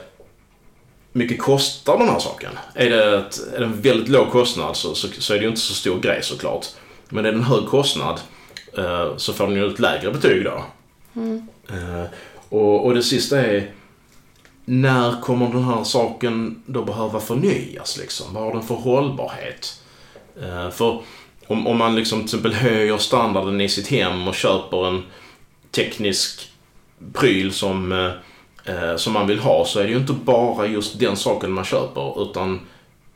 mycket 1.11 1.41
kostar 1.41 1.97
den 1.97 2.09
här 2.09 2.19
saken? 2.19 2.51
Är 2.73 2.89
det, 2.89 3.17
ett, 3.17 3.39
är 3.55 3.59
det 3.59 3.65
en 3.65 3.81
väldigt 3.81 4.09
låg 4.09 4.31
kostnad 4.31 4.77
så, 4.77 4.95
så, 4.95 5.07
så 5.19 5.33
är 5.33 5.37
det 5.37 5.43
ju 5.43 5.49
inte 5.49 5.61
så 5.61 5.73
stor 5.73 5.99
grej 5.99 6.19
såklart. 6.23 6.65
Men 7.09 7.25
är 7.25 7.31
det 7.31 7.37
en 7.37 7.43
hög 7.43 7.65
kostnad 7.67 8.19
eh, 8.77 9.17
så 9.17 9.33
får 9.33 9.47
den 9.47 9.55
ju 9.55 9.71
ett 9.71 9.79
lägre 9.79 10.11
betyg 10.11 10.43
då. 10.43 10.63
Mm. 11.15 11.47
Och, 12.49 12.85
och 12.85 12.93
det 12.95 13.03
sista 13.03 13.41
är 13.41 13.71
när 14.65 15.21
kommer 15.21 15.47
den 15.47 15.63
här 15.63 15.83
saken 15.83 16.63
då 16.65 16.83
behöva 16.83 17.19
förnyas 17.19 17.97
liksom? 17.97 18.33
Vad 18.33 18.43
har 18.43 18.53
den 18.53 18.63
för 18.63 18.75
hållbarhet? 18.75 19.81
Uh, 20.41 20.69
för 20.69 21.01
om, 21.47 21.67
om 21.67 21.77
man 21.77 21.95
liksom 21.95 22.19
till 22.19 22.25
exempel 22.25 22.53
höjer 22.53 22.97
standarden 22.97 23.61
i 23.61 23.69
sitt 23.69 23.87
hem 23.87 24.27
och 24.27 24.35
köper 24.35 24.87
en 24.87 25.03
teknisk 25.71 26.49
pryl 27.13 27.53
som, 27.53 27.91
uh, 27.91 28.95
som 28.95 29.13
man 29.13 29.27
vill 29.27 29.39
ha 29.39 29.65
så 29.65 29.79
är 29.79 29.83
det 29.83 29.89
ju 29.89 29.97
inte 29.97 30.13
bara 30.13 30.67
just 30.67 30.99
den 30.99 31.15
saken 31.15 31.51
man 31.51 31.65
köper 31.65 32.23
utan 32.23 32.59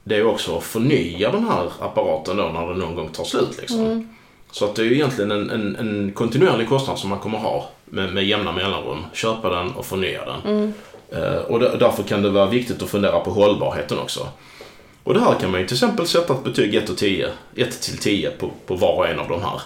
det 0.03 0.15
är 0.15 0.25
också 0.25 0.57
att 0.57 0.63
förnya 0.63 1.31
den 1.31 1.43
här 1.43 1.71
apparaten 1.79 2.37
då 2.37 2.43
när 2.43 2.67
den 2.67 2.79
någon 2.79 2.95
gång 2.95 3.09
tar 3.09 3.23
slut. 3.23 3.57
Liksom. 3.61 3.79
Mm. 3.79 4.14
Så 4.55 4.65
att 4.65 4.75
det 4.75 4.81
är 4.81 4.85
ju 4.85 4.93
egentligen 4.93 5.31
en, 5.31 5.49
en, 5.49 5.75
en 5.75 6.11
kontinuerlig 6.11 6.69
kostnad 6.69 6.99
som 6.99 7.09
man 7.09 7.19
kommer 7.19 7.37
ha 7.37 7.69
med, 7.85 8.13
med 8.13 8.25
jämna 8.25 8.51
mellanrum. 8.51 9.05
Köpa 9.13 9.49
den 9.49 9.71
och 9.71 9.85
förnya 9.85 10.25
den. 10.25 10.41
Mm. 10.55 10.73
Eh, 11.11 11.37
och 11.37 11.59
därför 11.59 12.03
kan 12.03 12.21
det 12.21 12.29
vara 12.29 12.45
viktigt 12.45 12.83
att 12.83 12.89
fundera 12.89 13.19
på 13.19 13.31
hållbarheten 13.31 13.99
också. 13.99 14.27
Och 15.03 15.13
det 15.13 15.19
här 15.19 15.33
kan 15.39 15.51
man 15.51 15.61
ju 15.61 15.67
till 15.67 15.75
exempel 15.75 16.07
sätta 16.07 16.33
ett 16.33 16.43
betyg 16.43 16.75
1 16.75 16.85
till 16.85 16.95
10, 16.95 17.29
1 17.55 17.81
till 17.81 17.97
10 17.97 18.31
på, 18.31 18.51
på 18.65 18.75
var 18.75 18.95
och 18.95 19.07
en 19.07 19.19
av 19.19 19.29
de 19.29 19.41
här. 19.41 19.61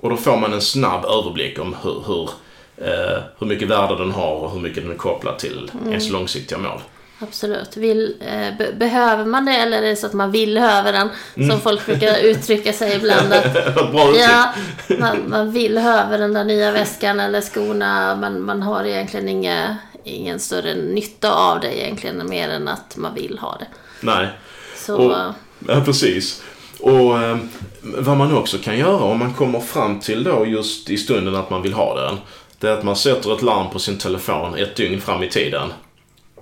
Och 0.00 0.10
då 0.10 0.16
får 0.16 0.36
man 0.36 0.52
en 0.52 0.60
snabb 0.60 1.04
överblick 1.04 1.58
om 1.58 1.76
hur, 1.82 2.02
hur, 2.06 2.30
eh, 2.76 3.22
hur 3.38 3.46
mycket 3.46 3.68
värde 3.68 3.96
den 3.96 4.10
har 4.10 4.34
och 4.34 4.50
hur 4.50 4.60
mycket 4.60 4.82
den 4.82 4.92
är 4.92 4.96
kopplad 4.96 5.38
till 5.38 5.70
ens 5.86 6.10
långsiktiga 6.10 6.58
mål. 6.58 6.80
Absolut. 7.20 7.76
Vill, 7.76 8.14
eh, 8.20 8.56
be- 8.58 8.72
behöver 8.72 9.24
man 9.24 9.44
det 9.44 9.52
eller 9.52 9.78
är 9.78 9.82
det 9.82 9.96
så 9.96 10.06
att 10.06 10.12
man 10.12 10.30
vill 10.30 10.58
höva 10.58 10.92
den? 10.92 11.08
Mm. 11.36 11.50
Som 11.50 11.60
folk 11.60 11.86
brukar 11.86 12.18
uttrycka 12.18 12.72
sig 12.72 12.96
ibland. 12.96 13.32
Att, 13.32 13.74
Bra 13.92 14.08
uttryck. 14.08 14.22
ja, 14.24 14.52
man, 14.98 15.16
man 15.26 15.52
vill 15.52 15.78
höva 15.78 16.16
den 16.18 16.32
där 16.32 16.44
nya 16.44 16.72
väskan 16.72 17.20
eller 17.20 17.40
skorna. 17.40 18.16
Men 18.16 18.42
man 18.42 18.62
har 18.62 18.84
egentligen 18.84 19.28
inga, 19.28 19.76
ingen 20.04 20.38
större 20.40 20.74
nytta 20.74 21.32
av 21.32 21.60
det 21.60 21.80
egentligen. 21.80 22.28
Mer 22.28 22.48
än 22.48 22.68
att 22.68 22.96
man 22.96 23.14
vill 23.14 23.38
ha 23.38 23.56
det. 23.60 23.66
Nej. 24.00 24.28
Så, 24.76 24.96
Och- 24.96 25.34
Ja, 25.68 25.80
precis. 25.84 26.42
Och 26.80 27.18
eh, 27.22 27.36
vad 27.82 28.16
man 28.16 28.36
också 28.36 28.58
kan 28.58 28.78
göra 28.78 28.96
om 29.04 29.18
man 29.18 29.34
kommer 29.34 29.60
fram 29.60 30.00
till 30.00 30.24
då 30.24 30.46
just 30.46 30.90
i 30.90 30.96
stunden 30.96 31.34
att 31.34 31.50
man 31.50 31.62
vill 31.62 31.72
ha 31.72 32.00
den. 32.00 32.16
Det 32.58 32.68
är 32.68 32.72
att 32.72 32.84
man 32.84 32.96
sätter 32.96 33.34
ett 33.34 33.42
larm 33.42 33.70
på 33.70 33.78
sin 33.78 33.98
telefon 33.98 34.54
ett 34.54 34.76
dygn 34.76 35.00
fram 35.00 35.22
i 35.22 35.28
tiden. 35.28 35.68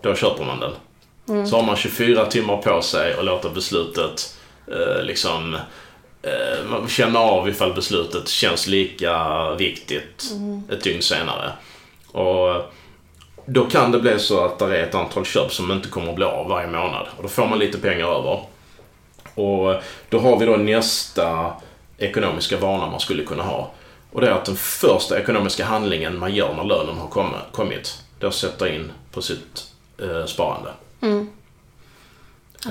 Då 0.00 0.15
köper 0.15 0.45
man 0.45 0.61
den. 0.61 0.73
Så 1.47 1.57
har 1.57 1.62
man 1.62 1.76
24 1.76 2.26
timmar 2.26 2.57
på 2.57 2.83
sig 2.83 3.15
och 3.15 3.25
låter 3.25 3.50
beslutet 3.50 4.38
eh, 4.67 5.03
liksom 5.03 5.55
eh, 6.23 6.65
man 6.71 6.88
känna 6.88 7.19
av 7.19 7.49
ifall 7.49 7.75
beslutet 7.75 8.29
känns 8.29 8.67
lika 8.67 9.50
viktigt 9.55 10.25
ett 10.71 10.85
dygn 10.85 11.03
senare. 11.03 11.53
Och 12.12 12.50
eh, 12.50 12.62
då 13.47 13.65
kan 13.65 13.93
det 13.93 13.99
bli 13.99 14.19
så 14.19 14.45
att 14.45 14.59
det 14.59 14.79
är 14.79 14.83
ett 14.83 14.95
antal 14.95 15.25
köp 15.25 15.53
som 15.53 15.73
inte 15.73 15.88
kommer 15.88 16.09
att 16.09 16.17
bli 16.17 16.25
av 16.25 16.49
varje 16.49 16.67
månad. 16.67 17.07
Och 17.17 17.23
då 17.23 17.29
får 17.29 17.47
man 17.47 17.59
lite 17.59 17.79
pengar 17.79 18.07
över. 18.07 18.41
Och 19.35 19.73
eh, 19.73 19.81
då 20.09 20.19
har 20.19 20.38
vi 20.38 20.47
då 20.47 20.57
nästa 20.57 21.53
ekonomiska 21.99 22.57
vana 22.57 22.87
man 22.91 23.00
skulle 23.00 23.25
kunna 23.25 23.43
ha. 23.43 23.71
Och 24.12 24.21
det 24.21 24.29
är 24.29 24.33
att 24.33 24.45
den 24.45 24.57
första 24.57 25.21
ekonomiska 25.21 25.65
handlingen 25.65 26.19
man 26.19 26.35
gör 26.35 26.55
när 26.55 26.65
lönen 26.65 26.97
har 26.97 27.09
kommit, 27.09 27.41
kommit 27.53 28.03
det 28.19 28.26
är 28.26 28.29
att 28.29 28.35
sätta 28.35 28.75
in 28.75 28.93
på 29.12 29.23
sitt 29.23 29.75
eh, 29.99 30.26
sparande. 30.26 30.71
mm. 31.00 31.29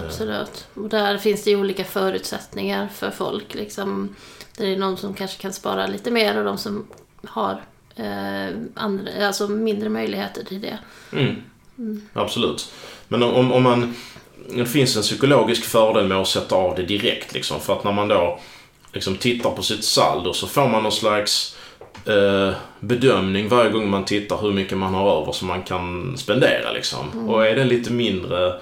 Absolut. 0.05 0.67
Och 0.73 0.89
där 0.89 1.17
finns 1.17 1.43
det 1.43 1.49
ju 1.49 1.55
olika 1.59 1.83
förutsättningar 1.83 2.87
för 2.87 3.11
folk. 3.11 3.53
Liksom, 3.53 4.15
det 4.57 4.73
är 4.73 4.77
någon 4.77 4.97
som 4.97 5.13
kanske 5.13 5.41
kan 5.41 5.53
spara 5.53 5.87
lite 5.87 6.11
mer 6.11 6.37
och 6.37 6.43
de 6.45 6.57
som 6.57 6.87
har 7.23 7.61
eh, 7.95 8.55
andra, 8.73 9.27
alltså 9.27 9.47
mindre 9.47 9.89
möjligheter 9.89 10.43
till 10.45 10.61
det. 10.61 10.79
Mm. 11.11 11.41
Absolut. 12.13 12.71
Men 13.07 13.23
om- 13.23 13.33
om, 13.33 13.51
om 13.51 13.63
man... 13.63 13.95
Det 14.49 14.65
finns 14.65 14.95
en 14.95 15.01
psykologisk 15.01 15.63
fördel 15.65 16.07
med 16.07 16.17
att 16.17 16.27
sätta 16.27 16.55
av 16.55 16.75
det 16.75 16.83
direkt 16.83 17.33
liksom. 17.33 17.59
För 17.61 17.73
att 17.73 17.83
när 17.83 17.91
man 17.91 18.07
då 18.07 18.39
liksom 18.93 19.17
tittar 19.17 19.49
på 19.51 19.63
sitt 19.63 19.83
saldo 19.85 20.33
så 20.33 20.47
får 20.47 20.67
man 20.69 20.83
någon 20.83 20.91
slags 20.91 21.54
eh, 22.05 22.53
bedömning 22.79 23.49
varje 23.49 23.71
gång 23.71 23.89
man 23.89 24.05
tittar 24.05 24.37
hur 24.37 24.53
mycket 24.53 24.77
man 24.77 24.93
har 24.93 25.21
över 25.21 25.31
som 25.31 25.47
man 25.47 25.63
kan 25.63 26.17
spendera 26.17 26.71
liksom. 26.71 27.29
Och 27.29 27.47
är 27.47 27.55
det 27.55 27.63
lite 27.63 27.91
mindre 27.91 28.53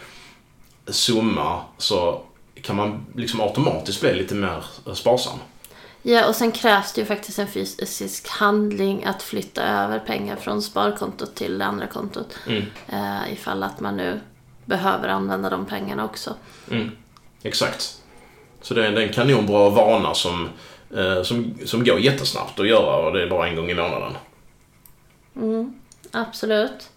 summa 0.87 1.61
så 1.77 2.21
kan 2.61 2.75
man 2.75 3.05
liksom 3.15 3.41
automatiskt 3.41 4.01
bli 4.01 4.13
lite 4.13 4.35
mer 4.35 4.65
eh, 4.87 4.93
sparsam. 4.93 5.37
Ja, 6.05 6.27
och 6.27 6.35
sen 6.35 6.51
krävs 6.51 6.93
det 6.93 7.01
ju 7.01 7.07
faktiskt 7.07 7.39
en 7.39 7.47
fysisk 7.47 8.27
handling 8.27 9.03
att 9.03 9.23
flytta 9.23 9.63
över 9.63 9.99
pengar 9.99 10.35
från 10.35 10.61
sparkontot 10.61 11.35
till 11.35 11.57
det 11.57 11.65
andra 11.65 11.87
kontot. 11.87 12.37
Mm. 12.47 12.63
Eh, 12.87 13.33
ifall 13.33 13.63
att 13.63 13.79
man 13.79 13.97
nu 13.97 14.19
behöver 14.65 15.07
använda 15.07 15.49
de 15.49 15.65
pengarna 15.65 16.05
också. 16.05 16.35
Mm, 16.71 16.91
exakt. 17.43 17.97
Så 18.61 18.73
det 18.73 18.87
är, 18.87 18.97
en 18.97 19.13
kanonbra 19.13 19.69
vana 19.69 20.13
som, 20.13 20.49
som, 21.23 21.57
som 21.65 21.83
går 21.83 21.99
jättesnabbt 21.99 22.59
att 22.59 22.67
göra 22.67 22.95
och 22.95 23.13
det 23.13 23.23
är 23.23 23.27
bara 23.27 23.47
en 23.47 23.55
gång 23.55 23.69
i 23.69 23.73
månaden. 23.73 24.13
Mm, 25.35 25.73
absolut. 26.11 26.89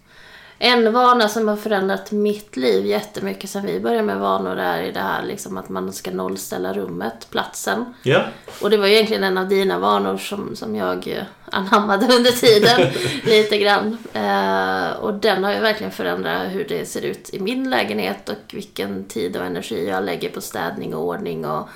En 0.59 0.93
vana 0.93 1.29
som 1.29 1.47
har 1.47 1.55
förändrat 1.55 2.11
mitt 2.11 2.57
liv 2.57 2.85
jättemycket 2.85 3.49
sen 3.49 3.65
vi 3.65 3.79
började 3.79 4.03
med 4.03 4.19
vanor 4.19 4.57
är 4.57 4.91
det 4.91 4.99
här 4.99 5.23
liksom 5.23 5.57
att 5.57 5.69
man 5.69 5.93
ska 5.93 6.11
nollställa 6.11 6.73
rummet, 6.73 7.27
platsen. 7.31 7.93
Ja, 8.03 8.23
Och 8.61 8.69
det 8.69 8.77
var 8.77 8.87
ju 8.87 8.93
egentligen 8.93 9.23
en 9.23 9.37
av 9.37 9.47
dina 9.47 9.79
vanor 9.79 10.17
som, 10.17 10.55
som 10.55 10.75
jag 10.75 11.07
eh, 11.07 11.23
anammade 11.51 12.05
under 12.15 12.31
tiden. 12.31 12.91
lite 13.23 13.57
grann. 13.57 13.97
Eh, 14.13 14.89
och 14.99 15.13
den 15.13 15.43
har 15.43 15.53
ju 15.53 15.59
verkligen 15.59 15.91
förändrat 15.91 16.51
hur 16.51 16.65
det 16.67 16.85
ser 16.85 17.01
ut 17.01 17.29
i 17.33 17.39
min 17.39 17.69
lägenhet 17.69 18.29
och 18.29 18.53
vilken 18.53 19.05
tid 19.05 19.37
och 19.37 19.45
energi 19.45 19.87
jag 19.87 20.03
lägger 20.03 20.29
på 20.29 20.41
städning 20.41 20.95
och 20.95 21.05
ordning 21.05 21.45
och 21.45 21.69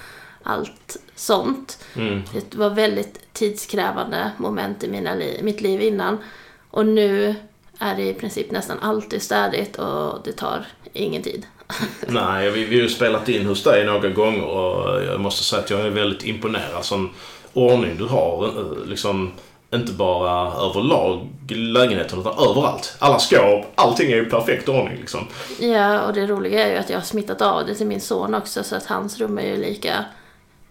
allt 0.44 0.98
sånt. 1.16 1.78
mm, 1.96 2.22
Det 2.34 2.56
var 2.58 2.70
väldigt 2.70 3.34
tidskrävande 3.34 4.32
moment 4.38 4.84
i 4.84 4.88
mina 4.88 5.16
li- 5.16 5.40
mitt 5.44 5.62
liv 5.62 5.82
innan. 5.82 6.18
Och 6.72 6.86
nu 6.86 7.36
är 7.80 7.96
det 7.96 8.04
i 8.10 8.14
princip 8.14 8.52
nästan 8.52 8.80
alltid 8.82 9.22
städigt 9.22 9.76
och 9.76 10.20
det 10.24 10.32
tar 10.32 10.66
ingen 10.94 11.22
tid. 11.24 11.46
nej, 12.08 12.52
vi, 12.52 12.66
vi 12.66 12.76
har 12.76 12.84
ju 12.84 12.90
spelat 12.90 13.30
in 13.30 13.46
hos 13.46 13.64
dig 13.64 13.86
några 13.86 14.10
gånger 14.10 14.44
och 14.44 15.04
jag 15.04 15.20
måste 15.20 15.44
säga 15.44 15.62
att 15.62 15.70
jag 15.70 15.80
är 15.82 15.90
väldigt 15.90 16.24
imponerad. 16.24 16.86
Sån 16.86 17.10
ordning 17.54 17.98
du 17.98 18.06
har, 18.06 18.52
liksom 18.86 19.32
inte 19.74 19.92
bara 19.94 20.54
överlag 20.54 21.28
lägenheten 21.50 22.20
utan 22.20 22.34
överallt. 22.50 22.96
Alla 23.00 23.20
skåp, 23.20 23.66
allting 23.76 24.12
är 24.12 24.22
i 24.22 24.26
perfekt 24.26 24.70
ordning 24.70 24.98
liksom. 25.00 25.28
Ja, 25.60 26.02
och 26.02 26.14
det 26.14 26.26
roliga 26.28 26.68
är 26.68 26.72
ju 26.72 26.78
att 26.78 26.90
jag 26.90 26.98
har 26.98 27.04
smittat 27.04 27.42
av 27.42 27.66
det 27.66 27.76
till 27.76 27.88
min 27.88 28.02
son 28.02 28.36
också 28.36 28.64
så 28.64 28.76
att 28.76 28.86
hans 28.86 29.18
rum 29.20 29.38
är 29.38 29.46
ju 29.48 29.58
lika 29.58 30.06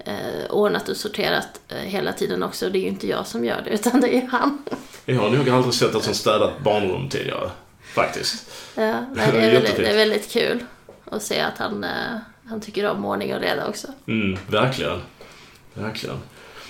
eh, 0.04 0.50
ordnat 0.50 0.88
och 0.88 0.96
sorterat 0.96 1.60
eh, 1.68 1.76
hela 1.76 2.12
tiden 2.12 2.42
också. 2.42 2.66
Och 2.66 2.72
det 2.72 2.78
är 2.78 2.82
ju 2.82 2.88
inte 2.88 3.06
jag 3.06 3.26
som 3.26 3.44
gör 3.44 3.62
det 3.64 3.70
utan 3.70 4.00
det 4.00 4.16
är 4.16 4.26
han. 4.26 4.62
Jag 5.04 5.20
har 5.20 5.30
nog 5.30 5.50
aldrig 5.50 5.74
sett 5.74 5.94
ett 5.94 6.04
sånt 6.04 6.16
städat 6.16 6.60
barnrum 6.60 7.08
tidigare. 7.08 7.50
Faktiskt. 7.82 8.50
Ja, 8.74 9.04
nej, 9.14 9.32
det, 9.32 9.38
är 9.38 9.52
väldigt, 9.52 9.76
det 9.76 9.86
är 9.86 9.96
väldigt 9.96 10.32
kul 10.32 10.64
att 11.04 11.22
se 11.22 11.40
att 11.40 11.58
han, 11.58 11.84
eh, 11.84 12.16
han 12.44 12.60
tycker 12.60 12.90
om 12.90 13.04
ordning 13.04 13.34
och 13.34 13.40
reda 13.40 13.68
också. 13.68 13.88
Mm, 14.06 14.38
verkligen. 14.48 15.00
Verkligen. 15.74 16.16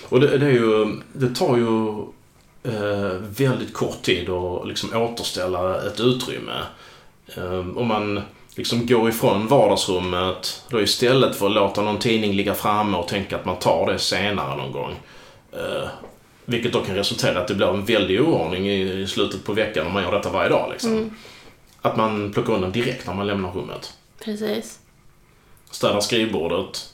Och 0.09 0.19
det, 0.19 0.37
det 0.37 0.45
är 0.45 0.51
ju, 0.51 0.99
det 1.13 1.35
tar 1.35 1.57
ju 1.57 1.89
eh, 2.63 3.13
väldigt 3.19 3.73
kort 3.73 4.01
tid 4.01 4.29
att 4.29 4.67
liksom 4.67 4.95
återställa 4.95 5.87
ett 5.87 5.99
utrymme. 5.99 6.63
Eh, 7.35 7.77
om 7.77 7.87
man 7.87 8.21
liksom 8.55 8.85
går 8.85 9.09
ifrån 9.09 9.47
vardagsrummet 9.47 10.63
då 10.69 10.81
istället 10.81 11.35
för 11.35 11.45
att 11.45 11.51
låta 11.51 11.81
någon 11.81 11.99
tidning 11.99 12.33
ligga 12.33 12.53
framme 12.53 12.97
och 12.97 13.07
tänka 13.07 13.35
att 13.35 13.45
man 13.45 13.59
tar 13.59 13.91
det 13.91 13.99
senare 13.99 14.55
någon 14.57 14.71
gång. 14.71 14.95
Eh, 15.51 15.89
vilket 16.45 16.73
då 16.73 16.81
kan 16.81 16.95
resultera 16.95 17.33
i 17.33 17.37
att 17.37 17.47
det 17.47 17.55
blir 17.55 17.67
en 17.67 17.85
väldig 17.85 18.21
oordning 18.21 18.69
i, 18.69 19.07
slutet 19.07 19.43
på 19.43 19.53
veckan 19.53 19.87
om 19.87 19.93
man 19.93 20.03
gör 20.03 20.11
detta 20.11 20.29
varje 20.29 20.49
dag. 20.49 20.69
Liksom. 20.71 21.17
Att 21.81 21.97
man 21.97 22.33
plockar 22.33 22.53
undan 22.53 22.71
direkt 22.71 23.07
när 23.07 23.13
man 23.13 23.27
lämnar 23.27 23.51
rummet. 23.51 23.93
Precis. 24.23 24.79
Städar 25.71 25.99
skrivbordet 25.99 26.93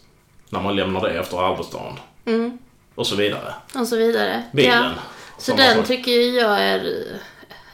när 0.49 0.61
man 0.61 0.75
lämnar 0.75 1.01
det 1.01 1.19
efter 1.19 1.51
arbetsdagen. 1.51 1.99
Mm. 2.25 2.57
Och 2.95 3.07
så 3.07 3.15
vidare. 3.15 3.53
Och 3.75 3.87
så 3.87 3.97
vidare. 3.97 4.43
Bilen. 4.53 4.83
Ja. 4.83 4.91
Så 5.37 5.55
den 5.55 5.77
sak. 5.77 5.87
tycker 5.87 6.11
jag 6.11 6.59
är 6.59 6.85
eh, 6.85 7.17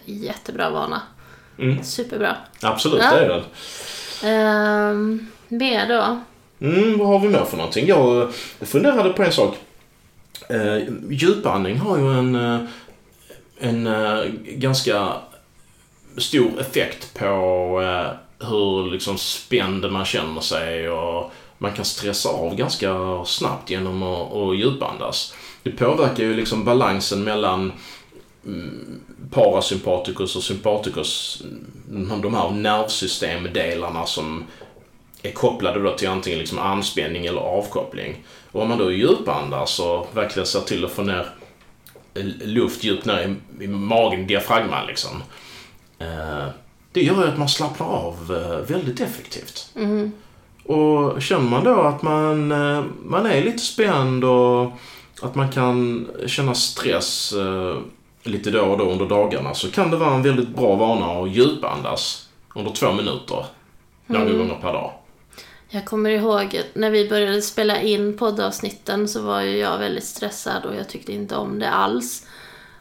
jättebra 0.05 0.69
vana. 0.69 1.01
Mm. 1.59 1.83
Superbra. 1.83 2.35
Absolut, 2.61 3.01
Ja. 3.03 3.11
det 3.15 3.25
är 3.25 3.29
den. 3.29 3.43
Ehm, 4.31 5.27
mer 5.47 5.87
då? 5.89 6.19
Mm, 6.67 6.97
vad 6.99 7.07
har 7.07 7.19
vi 7.19 7.27
mer 7.27 7.45
för 7.45 7.57
någonting? 7.57 7.87
Jag 7.87 8.33
funderade 8.61 9.09
på 9.13 9.23
en 9.23 9.31
sak. 9.31 9.57
Eh, 10.49 10.77
djupandning 11.09 11.77
har 11.77 11.97
ju 11.97 12.17
en, 12.19 12.35
eh, 12.35 12.59
en 13.59 13.87
eh, 13.87 14.23
ganska 14.45 15.13
stor 16.17 16.59
effekt 16.59 17.13
på 17.19 17.25
eh, 17.81 18.47
hur 18.47 18.91
liksom 18.91 19.17
spänd 19.17 19.91
man 19.91 20.05
känner 20.05 20.41
sig 20.41 20.89
och 20.89 21.31
man 21.57 21.73
kan 21.73 21.85
stressa 21.85 22.29
av 22.29 22.55
ganska 22.55 23.21
snabbt 23.25 23.69
genom 23.69 24.03
att, 24.03 24.33
att 24.33 24.57
djupandas. 24.57 25.33
Det 25.63 25.71
påverkar 25.71 26.23
ju 26.23 26.33
liksom 26.33 26.65
balansen 26.65 27.23
mellan 27.23 27.71
mm, 28.45 28.99
parasympaticus 29.31 30.35
och 30.35 30.43
sympaticus, 30.43 31.43
mm, 31.89 32.21
de 32.21 32.33
här 32.33 32.51
nervsystemdelarna 32.51 34.05
som 34.05 34.43
är 35.23 35.31
kopplade 35.31 35.79
då 35.79 35.97
till 35.97 36.09
antingen 36.09 36.39
liksom 36.39 36.59
anspänning 36.59 37.25
eller 37.25 37.41
avkoppling. 37.41 38.23
Och 38.51 38.61
om 38.61 38.69
man 38.69 38.77
då 38.77 38.91
djupandas 38.91 39.79
och 39.79 40.07
verkligen 40.13 40.47
ser 40.47 40.59
till 40.59 40.85
att 40.85 40.91
få 40.91 41.01
ner 41.03 41.27
luft 42.41 42.83
djupt 42.83 43.05
ner 43.05 43.35
i, 43.59 43.67
magen, 43.67 44.27
diafragman 44.27 44.87
liksom. 44.87 45.23
Eh, 45.99 46.47
det 46.91 47.01
gör 47.01 47.23
ju 47.23 47.31
att 47.31 47.37
man 47.37 47.49
slappnar 47.49 47.87
av 47.87 48.15
eh, 48.31 48.75
väldigt 48.75 49.01
effektivt. 49.01 49.69
Mm. 49.75 50.11
Och 50.65 51.21
känner 51.21 51.49
man 51.49 51.63
då 51.63 51.81
att 51.81 52.01
man, 52.01 52.51
eh, 52.51 52.83
man 53.05 53.25
är 53.25 53.43
lite 53.43 53.63
spänd 53.63 54.23
och 54.23 54.71
att 55.21 55.35
man 55.35 55.51
kan 55.51 56.07
känna 56.25 56.55
stress 56.55 57.33
lite 58.23 58.51
då 58.51 58.61
och 58.61 58.77
då 58.77 58.83
under 58.83 59.05
dagarna 59.05 59.53
så 59.53 59.71
kan 59.71 59.91
det 59.91 59.97
vara 59.97 60.15
en 60.15 60.23
väldigt 60.23 60.49
bra 60.49 60.75
vana 60.75 61.05
att 61.05 61.31
djupandas 61.31 62.29
under 62.55 62.71
två 62.71 62.91
minuter 62.91 63.45
några 64.05 64.31
gånger 64.31 64.55
per 64.61 64.73
dag. 64.73 64.93
Jag 65.69 65.85
kommer 65.85 66.09
ihåg 66.09 66.61
när 66.73 66.89
vi 66.89 67.09
började 67.09 67.41
spela 67.41 67.81
in 67.81 68.17
poddavsnitten 68.17 69.07
så 69.07 69.21
var 69.21 69.41
ju 69.41 69.57
jag 69.57 69.77
väldigt 69.77 70.03
stressad 70.03 70.65
och 70.65 70.75
jag 70.75 70.89
tyckte 70.89 71.13
inte 71.13 71.35
om 71.35 71.59
det 71.59 71.69
alls. 71.69 72.27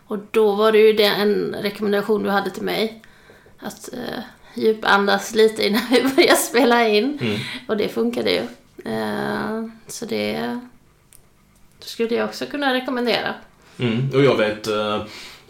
Och 0.07 0.19
då 0.31 0.55
var 0.55 0.73
det 0.73 0.79
ju 0.79 0.93
det 0.93 1.05
en 1.05 1.57
rekommendation 1.63 2.23
du 2.23 2.31
hade 2.31 2.51
till 2.51 2.63
mig. 2.63 3.03
Att 3.59 3.93
eh, 3.93 4.23
djupandas 4.55 5.35
lite 5.35 5.67
innan 5.67 5.83
vi 5.91 6.03
börjar 6.17 6.35
spela 6.35 6.89
in. 6.89 7.19
Mm. 7.21 7.39
Och 7.69 7.77
det 7.77 7.89
funkade 7.89 8.31
ju. 8.31 8.43
Eh, 8.93 9.65
så 9.87 10.07
det 10.07 10.61
skulle 11.81 12.15
jag 12.15 12.29
också 12.29 12.47
kunna 12.47 12.75
rekommendera. 12.75 13.35
Mm. 13.79 14.11
Och 14.15 14.25
jag 14.25 14.37
vet, 14.37 14.67
eh, 14.67 15.03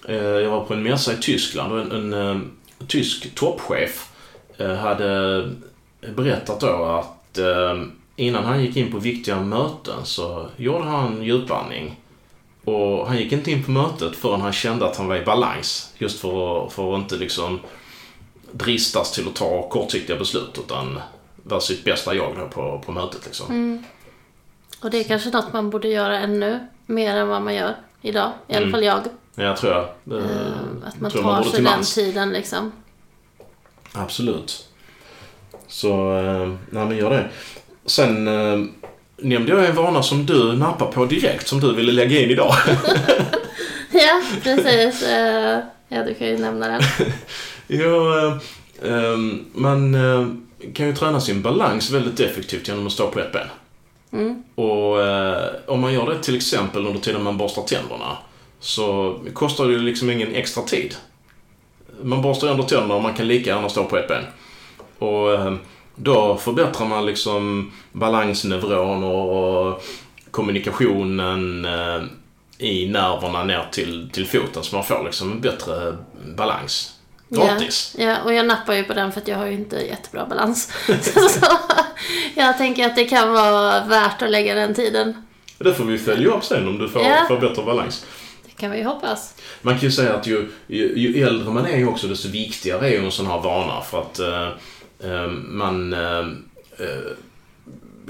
jag 0.08 0.50
var 0.50 0.64
på 0.64 0.74
en 0.74 0.82
mässa 0.82 1.12
i 1.12 1.16
Tyskland 1.16 1.72
och 1.72 1.80
en, 1.80 1.92
en 1.92 2.12
eh, 2.30 2.40
tysk 2.86 3.34
toppchef 3.34 4.08
eh, 4.56 4.74
hade 4.74 5.50
berättat 6.16 6.60
då 6.60 6.84
att 6.84 7.38
eh, 7.38 7.82
innan 8.16 8.44
han 8.44 8.62
gick 8.64 8.76
in 8.76 8.92
på 8.92 8.98
viktiga 8.98 9.40
möten 9.40 10.04
så 10.04 10.48
gjorde 10.56 10.84
han 10.84 11.22
djupandning. 11.22 12.00
Och 12.64 13.06
han 13.06 13.16
gick 13.18 13.32
inte 13.32 13.50
in 13.50 13.64
på 13.64 13.70
mötet 13.70 14.16
förrän 14.16 14.40
han 14.40 14.52
kände 14.52 14.86
att 14.86 14.96
han 14.96 15.08
var 15.08 15.16
i 15.16 15.24
balans. 15.24 15.92
Just 15.98 16.20
för, 16.20 16.68
för 16.68 16.94
att 16.94 16.98
inte 17.00 17.16
liksom 17.16 17.60
dristas 18.52 19.12
till 19.12 19.28
att 19.28 19.34
ta 19.34 19.68
kortsiktiga 19.68 20.16
beslut 20.16 20.58
utan 20.66 21.00
vara 21.42 21.60
sitt 21.60 21.84
bästa 21.84 22.14
jag 22.14 22.36
då 22.38 22.48
på, 22.48 22.82
på 22.86 22.92
mötet 22.92 23.20
liksom. 23.24 23.84
Och 24.82 24.90
det 24.90 24.98
är 24.98 25.04
kanske 25.04 25.30
något 25.30 25.52
man 25.52 25.70
borde 25.70 25.88
göra 25.88 26.18
ännu 26.18 26.66
mer 26.86 27.16
än 27.16 27.28
vad 27.28 27.42
man 27.42 27.54
gör 27.54 27.74
idag. 28.02 28.32
I 28.48 28.52
alla 28.52 28.60
Mm. 28.60 28.72
fall 28.72 28.84
jag. 28.84 29.00
Men 29.34 29.46
jag 29.46 29.56
tror 29.56 29.72
jag. 29.72 29.88
Det, 30.04 30.18
Eh, 30.18 30.24
att 30.86 31.00
man 31.00 31.00
man 31.00 31.10
tar 31.10 31.22
borde 31.22 31.50
sig 31.50 31.62
den 31.62 31.82
tiden 31.82 32.32
liksom. 32.32 32.72
Absolut. 33.92 34.68
Så, 35.68 36.18
eh, 36.18 36.48
nej 36.70 36.86
men 36.86 36.96
gör 36.96 37.10
det. 37.10 37.28
Sen 37.86 38.28
eh, 38.28 38.66
nämnde 39.16 39.52
jag 39.52 39.64
en 39.64 39.74
vana 39.74 40.02
som 40.02 40.26
du 40.26 40.52
nappar 40.52 40.86
på 40.86 41.06
direkt, 41.06 41.48
som 41.48 41.60
du 41.60 41.74
ville 41.74 41.92
lägga 41.92 42.20
in 42.20 42.30
idag. 42.30 42.54
Ja, 43.94 44.22
precis. 44.42 45.04
Ja, 45.88 46.04
du 46.04 46.14
kan 46.14 46.26
ju 46.26 46.38
nämna 46.38 46.68
den. 46.68 46.82
jo, 47.66 48.14
eh, 48.82 49.16
man 49.52 49.96
kan 50.74 50.86
ju 50.86 50.94
träna 50.94 51.20
sin 51.20 51.42
balans 51.42 51.90
väldigt 51.90 52.20
effektivt 52.20 52.68
genom 52.68 52.86
att 52.86 52.92
stå 52.92 53.08
på 53.08 53.20
ett 53.20 53.32
ben. 53.32 53.46
Mm. 54.12 54.42
Och 54.54 54.96
om 55.74 55.80
man 55.80 55.92
gör 55.92 56.10
det 56.10 56.22
till 56.22 56.36
exempel 56.36 56.86
under 56.86 57.00
tiden 57.00 57.22
man 57.22 57.38
borstar 57.38 57.62
tänderna 57.62 58.16
så 58.62 59.18
kostar 59.34 59.66
det 59.66 59.72
ju 59.72 59.78
liksom 59.78 60.10
ingen 60.10 60.34
extra 60.34 60.62
tid. 60.62 60.94
Man 62.02 62.22
borstar 62.22 62.48
ändå 62.48 62.62
tänderna 62.62 62.94
och 62.94 63.02
man 63.02 63.14
kan 63.14 63.28
lika 63.28 63.50
gärna 63.50 63.68
stå 63.68 63.84
på 63.84 63.96
ett 63.96 64.08
ben. 64.08 64.24
Och 64.98 65.32
eh, 65.32 65.54
då 65.94 66.36
förbättrar 66.36 66.86
man 66.86 67.06
liksom 67.06 67.72
balansneuroner 67.92 69.06
och 69.06 69.82
kommunikationen 70.30 71.64
eh, 71.64 72.02
i 72.58 72.88
nerverna 72.88 73.44
ner 73.44 73.68
till, 73.72 74.10
till 74.12 74.26
foten 74.26 74.62
så 74.62 74.76
man 74.76 74.84
får 74.84 75.04
liksom 75.04 75.32
en 75.32 75.40
bättre 75.40 75.96
balans. 76.36 76.92
Gratis. 77.28 77.96
Ja, 77.98 78.04
ja, 78.04 78.16
och 78.24 78.34
jag 78.34 78.46
nappar 78.46 78.74
ju 78.74 78.84
på 78.84 78.94
den 78.94 79.12
för 79.12 79.20
att 79.20 79.28
jag 79.28 79.36
har 79.38 79.46
ju 79.46 79.52
inte 79.52 79.76
jättebra 79.76 80.26
balans. 80.26 80.72
så 81.30 81.46
jag 82.34 82.58
tänker 82.58 82.86
att 82.86 82.96
det 82.96 83.04
kan 83.04 83.32
vara 83.32 83.84
värt 83.84 84.22
att 84.22 84.30
lägga 84.30 84.54
den 84.54 84.74
tiden. 84.74 85.26
Det 85.58 85.74
får 85.74 85.84
vi 85.84 85.98
följa 85.98 86.28
upp 86.28 86.44
sen 86.44 86.68
om 86.68 86.78
du 86.78 86.88
får, 86.88 87.02
Ja. 87.02 87.24
får 87.28 87.38
bättre 87.38 87.62
balans. 87.62 88.06
Kan 88.62 88.70
vi 88.70 88.78
ju 88.78 88.84
hoppas. 88.84 89.34
Man 89.62 89.74
kan 89.74 89.82
ju 89.82 89.90
säga 89.90 90.14
att 90.14 90.26
ju, 90.26 90.50
ju, 90.66 90.98
ju 90.98 91.26
äldre 91.26 91.50
man 91.50 91.66
är 91.66 91.88
också 91.88 92.06
desto 92.06 92.28
viktigare 92.28 92.86
är 92.86 92.90
ju 92.90 93.04
en 93.04 93.12
sån 93.12 93.26
här 93.26 93.38
vana 93.38 93.80
för 93.80 94.00
att 94.00 94.18
eh, 94.18 94.48
eh, 95.10 95.26
man 95.30 95.92
eh, 95.92 96.18
eh, 96.78 97.12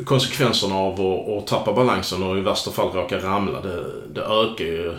konsekvenserna 0.04 0.74
av 0.74 1.00
att, 1.00 1.46
tappa 1.46 1.72
balansen 1.72 2.22
och 2.22 2.38
i 2.38 2.40
värsta 2.40 2.70
fall 2.70 2.92
råka 2.92 3.18
ramla 3.18 3.60
det, 3.60 3.84
det 4.14 4.20
ökar 4.20 4.64
ju 4.64 4.98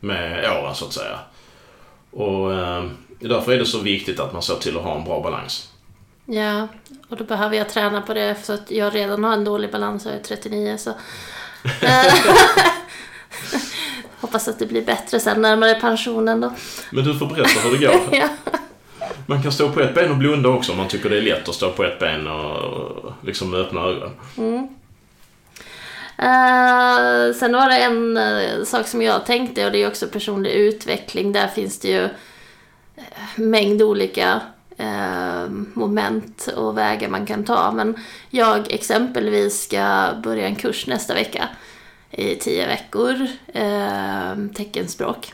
med 0.00 0.50
åren 0.50 0.74
så 0.74 0.84
att 0.84 0.92
säga. 0.92 1.18
Och 2.10 2.54
eh, 2.54 2.84
därför 3.20 3.52
är 3.52 3.58
det 3.58 3.66
så 3.66 3.78
viktigt 3.78 4.20
att 4.20 4.32
man 4.32 4.42
ser 4.42 4.54
till 4.54 4.76
att 4.76 4.82
ha 4.82 4.96
en 4.96 5.04
bra 5.04 5.22
balans. 5.22 5.72
Ja, 6.26 6.68
och 7.08 7.16
då 7.16 7.24
behöver 7.24 7.56
jag 7.56 7.68
träna 7.68 8.02
på 8.02 8.14
det 8.14 8.34
för 8.34 8.54
att 8.54 8.70
jag 8.70 8.94
redan 8.94 9.24
har 9.24 9.32
en 9.32 9.44
dålig 9.44 9.72
balans. 9.72 10.04
Jag 10.04 10.14
är 10.14 10.22
39 10.22 10.76
så... 10.78 10.90
Hoppas 14.26 14.48
att 14.48 14.58
det 14.58 14.66
blir 14.66 14.82
bättre 14.82 15.20
sen 15.20 15.42
närmare 15.42 15.74
pensionen 15.74 16.40
då. 16.40 16.52
Men 16.90 17.04
du 17.04 17.18
får 17.18 17.26
berätta 17.26 17.60
hur 17.60 17.78
det 17.78 17.86
går. 17.86 18.00
ja. 18.12 18.28
Man 19.26 19.42
kan 19.42 19.52
stå 19.52 19.68
på 19.68 19.80
ett 19.80 19.94
ben 19.94 20.10
och 20.10 20.16
blunda 20.16 20.48
också 20.48 20.72
om 20.72 20.78
man 20.78 20.88
tycker 20.88 21.10
det 21.10 21.18
är 21.18 21.22
lätt 21.22 21.48
att 21.48 21.54
stå 21.54 21.70
på 21.70 21.84
ett 21.84 21.98
ben 21.98 22.26
och 22.26 23.12
liksom 23.22 23.50
med 23.50 23.60
öppna 23.60 23.80
ögon. 23.80 24.10
Eh, 26.18 27.34
sen 27.34 27.52
var 27.52 27.68
det 27.68 27.78
en 27.78 28.16
eh, 28.16 28.64
sak 28.64 28.86
som 28.86 29.02
jag 29.02 29.26
tänkte 29.26 29.66
och 29.66 29.72
det 29.72 29.82
är 29.82 29.88
också 29.88 30.06
personlig 30.06 30.50
utveckling. 30.50 31.32
Där 31.32 31.48
finns 31.48 31.78
det 31.78 31.88
ju 31.88 32.04
eh, 32.04 33.36
mängd 33.36 33.82
olika 33.82 34.40
moment 35.72 36.48
och 36.56 36.78
vägar 36.78 37.08
man 37.08 37.26
kan 37.26 37.44
ta. 37.44 37.72
Men 37.72 37.96
jag 38.30 38.72
exempelvis 38.72 39.62
ska 39.62 40.08
börja 40.22 40.46
en 40.46 40.56
kurs 40.56 40.86
nästa 40.86 41.14
vecka 41.14 41.48
i 42.16 42.36
tio 42.36 42.66
veckor, 42.66 43.26
eh, 43.46 44.46
teckenspråk. 44.54 45.32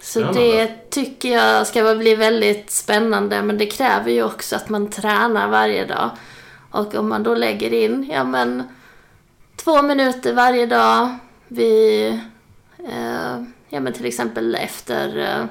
Så 0.00 0.20
Spännande. 0.20 0.40
det 0.40 0.90
tycker 0.90 1.28
jag 1.28 1.66
ska 1.66 1.94
bli 1.94 2.14
väldigt 2.14 2.70
spännande 2.70 3.42
men 3.42 3.58
det 3.58 3.66
kräver 3.66 4.10
ju 4.10 4.22
också 4.22 4.56
att 4.56 4.68
man 4.68 4.90
tränar 4.90 5.48
varje 5.48 5.86
dag. 5.86 6.10
Och 6.70 6.94
om 6.94 7.08
man 7.08 7.22
då 7.22 7.34
lägger 7.34 7.72
in, 7.72 8.10
ja 8.12 8.24
men 8.24 8.62
två 9.56 9.82
minuter 9.82 10.32
varje 10.32 10.66
dag 10.66 11.18
vid, 11.48 12.06
eh, 12.78 13.42
ja 13.68 13.80
men 13.80 13.92
till 13.92 14.06
exempel 14.06 14.54
efter 14.54 15.18
eh, 15.18 15.46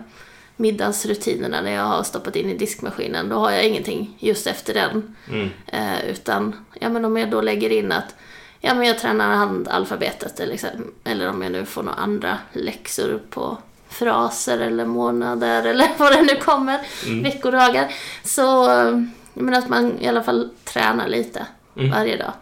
middagsrutinerna 0.56 1.62
när 1.62 1.72
jag 1.72 1.84
har 1.84 2.04
stoppat 2.04 2.36
in 2.36 2.50
i 2.50 2.58
diskmaskinen, 2.58 3.30
då 3.30 3.36
har 3.36 3.52
jag 3.52 3.68
ingenting 3.68 4.16
just 4.20 4.48
efter 4.48 4.74
den. 4.74 5.16
Mm. 5.30 5.50
Eh, 5.68 6.06
utan, 6.10 6.66
ja 6.80 6.90
men 6.90 7.06
om 7.06 7.18
jag 7.18 7.30
då 7.30 7.42
lägger 7.42 7.70
in 7.70 7.92
att 7.92 8.16
ja 8.66 8.74
men 8.74 8.88
jag 8.88 9.00
tränar 9.00 9.36
handalfabetet 9.36 10.40
eller, 10.40 10.52
liksom, 10.52 10.70
eller 11.04 11.30
om 11.30 11.42
jag 11.42 11.52
nu 11.52 11.66
får 11.66 11.84
några 11.84 11.98
andra 11.98 12.38
läxor 12.54 13.20
på 13.30 13.58
fraser 13.90 14.60
eller 14.60 14.86
månader 14.86 15.64
eller 15.64 15.88
vad 15.98 16.12
det 16.14 16.22
nu 16.22 16.36
kommer, 16.36 16.80
veckodagar. 17.24 17.94
Så, 18.24 18.68
men 19.34 19.54
att 19.54 19.70
man 19.70 20.00
i 20.00 20.08
alla 20.08 20.24
fall 20.24 20.50
tränar 20.64 21.08
lite 21.08 21.46
Mm. 21.78 21.92
varje 21.92 22.18
dag. 22.18 22.34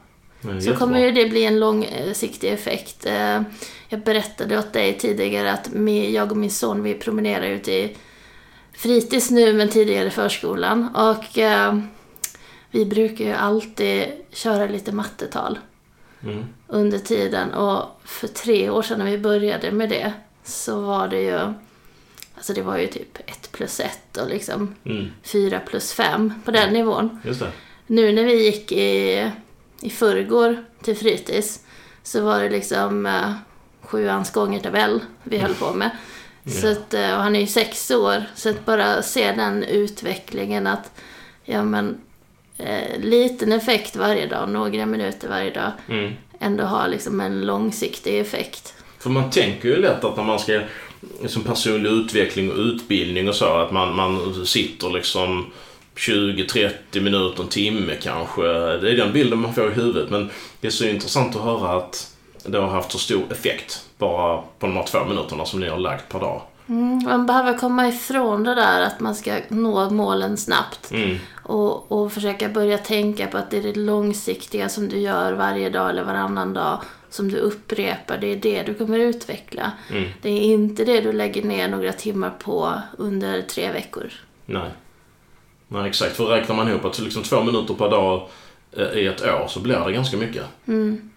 Så 0.61 0.75
kommer 0.75 0.99
ju 0.99 1.11
det 1.11 1.25
bli 1.29 1.45
en 1.45 1.59
långsiktig 1.59 2.51
effekt. 2.53 3.05
Eh, 3.05 3.41
Jag 3.89 3.99
berättade 4.03 4.57
åt 4.59 4.73
dig 4.73 4.97
tidigare 4.97 5.51
att 5.53 5.69
jag 6.13 6.31
och 6.31 6.37
min 6.37 6.51
son 6.51 6.83
vi 6.83 6.93
promenerar 6.93 7.45
ut 7.45 7.67
i 7.67 7.97
fritids 8.73 9.31
nu 9.31 9.53
men 9.53 9.69
tidigare 9.69 10.07
i 10.07 10.09
förskolan. 10.09 10.95
Och 10.95 11.37
eh, 11.37 11.77
vi 12.71 12.85
brukar 12.85 13.25
ju 13.25 13.33
alltid 13.33 14.05
köra 14.31 14.65
lite 14.65 14.91
mattetal 14.91 15.59
Mm. 16.23 16.45
under 16.67 16.99
tiden. 16.99 17.53
Och 17.53 18.01
för 18.05 18.27
tre 18.27 18.69
år 18.69 18.81
sedan 18.81 18.99
när 18.99 19.05
vi 19.11 19.17
började 19.17 19.71
med 19.71 19.89
det 19.89 20.13
så 20.43 20.81
var 20.81 21.07
det 21.07 21.21
ju 21.21 21.53
Alltså 22.35 22.53
det 22.53 22.61
var 22.61 22.77
ju 22.77 22.87
typ 22.87 23.17
1 23.29 23.51
plus 23.51 23.79
1 23.79 24.17
och 24.17 24.29
liksom 24.29 24.75
Mm. 24.85 25.07
4 25.23 25.59
plus 25.59 25.93
5 25.93 26.33
på 26.45 26.51
den 26.51 26.73
nivån. 26.73 27.19
Just 27.25 27.39
det. 27.39 27.51
Nu 27.87 28.11
när 28.11 28.23
vi 28.23 28.45
gick 28.45 28.71
i, 28.71 29.31
i 29.81 29.89
förrgår 29.89 30.65
till 30.83 30.95
fritids 30.97 31.59
så 32.03 32.21
var 32.23 32.39
det 32.39 32.49
liksom 32.49 33.05
uh, 33.05 33.31
sjuans 33.81 34.31
gångertabell 34.31 34.99
vi 35.23 35.37
höll 35.37 35.53
på 35.53 35.73
med. 35.73 35.89
Så 36.61 36.67
Ja. 36.67 36.71
att, 36.71 36.93
eh, 36.93 37.13
och 37.15 37.23
han 37.23 37.35
är 37.35 37.39
ju 37.39 37.47
sex 37.47 37.91
år, 37.91 38.23
så 38.35 38.49
att 38.49 38.65
bara 38.65 39.01
se 39.01 39.31
den 39.31 39.63
utvecklingen 39.63 40.67
att 40.67 40.91
ja 41.43 41.63
men 41.63 42.01
eh, 42.61 42.99
liten 42.99 43.51
effekt 43.51 43.95
varje 43.95 44.27
dag, 44.27 44.49
några 44.49 44.85
minuter 44.85 45.29
varje 45.29 45.51
dag, 45.51 45.71
Mm. 45.89 46.13
ändå 46.39 46.63
har 46.63 46.87
liksom 46.87 47.19
en 47.21 47.41
långsiktig 47.45 48.19
effekt. 48.19 48.73
För 48.99 49.09
man 49.09 49.29
tänker 49.29 49.69
ju 49.69 49.77
lätt 49.81 50.03
att 50.03 50.17
när 50.17 50.23
man 50.23 50.39
ska, 50.39 50.61
som 51.27 51.43
personlig 51.43 51.89
utveckling 51.89 52.51
och 52.51 52.57
utbildning 52.57 53.29
och 53.29 53.35
så, 53.35 53.45
att 53.57 53.71
man, 53.71 53.95
man 53.95 54.45
sitter 54.45 54.89
liksom 54.89 55.45
20-30 55.95 57.01
minuter, 57.01 57.43
en 57.43 57.49
timme 57.49 57.95
kanske. 58.01 58.41
Det 58.77 58.91
är 58.91 58.97
den 58.97 59.13
bilden 59.13 59.39
man 59.39 59.53
får 59.53 59.71
i 59.71 59.73
huvudet. 59.73 60.09
Men 60.09 60.29
det 60.61 60.67
är 60.67 60.71
så 60.71 60.85
intressant 60.85 61.35
att 61.35 61.41
höra 61.41 61.77
att 61.77 62.07
det 62.45 62.57
har 62.57 62.67
haft 62.67 62.91
så 62.91 62.97
stor 62.97 63.23
effekt 63.31 63.85
bara 63.97 64.37
på 64.37 64.67
de 64.67 64.75
här 64.75 64.83
två 64.83 65.05
minuterna 65.05 65.45
som 65.45 65.59
ni 65.59 65.69
har 65.69 65.77
lagt 65.77 66.09
per 66.09 66.19
dag. 66.19 66.41
Mm, 66.69 67.03
man 67.03 67.25
behöver 67.25 67.57
komma 67.57 67.87
ifrån 67.87 68.43
det 68.43 68.55
där 68.55 68.81
att 68.81 68.99
man 68.99 69.15
ska 69.15 69.37
nå 69.49 69.89
målen 69.89 70.37
snabbt. 70.37 70.91
Mm. 70.91 71.17
Och, 71.51 71.91
och 71.91 72.13
försöka 72.13 72.49
börja 72.49 72.77
tänka 72.77 73.27
på 73.27 73.37
att 73.37 73.51
det 73.51 73.57
är 73.57 73.61
det 73.61 73.79
långsiktiga 73.79 74.69
som 74.69 74.89
du 74.89 74.99
gör 74.99 75.33
varje 75.33 75.69
dag 75.69 75.89
eller 75.89 76.03
varannan 76.03 76.53
dag 76.53 76.81
som 77.09 77.31
du 77.31 77.37
upprepar. 77.37 78.17
Det 78.17 78.27
är 78.27 78.35
det 78.35 78.63
du 78.63 78.73
kommer 78.73 78.99
utveckla. 78.99 79.71
Mm. 79.89 80.09
Det 80.21 80.29
är 80.29 80.41
inte 80.41 80.85
det 80.85 81.01
du 81.01 81.13
lägger 81.13 81.43
ner 81.43 81.67
några 81.67 81.93
timmar 81.93 82.29
på 82.29 82.73
under 82.97 83.41
tre 83.41 83.71
veckor. 83.71 84.11
Nej. 84.45 84.71
Nej, 85.67 85.89
exakt. 85.89 86.15
För 86.15 86.25
räknar 86.25 86.55
man 86.55 86.67
ihop 86.67 86.85
att 86.85 86.99
liksom 86.99 87.23
två 87.23 87.43
minuter 87.43 87.73
per 87.73 87.89
dag 87.89 88.29
eh, 88.71 88.97
i 88.97 89.07
ett 89.07 89.21
år 89.21 89.47
så 89.47 89.59
blir 89.59 89.79
det 89.79 89.91
ganska 89.91 90.17
mycket. 90.17 90.45
Mm. 90.67 91.09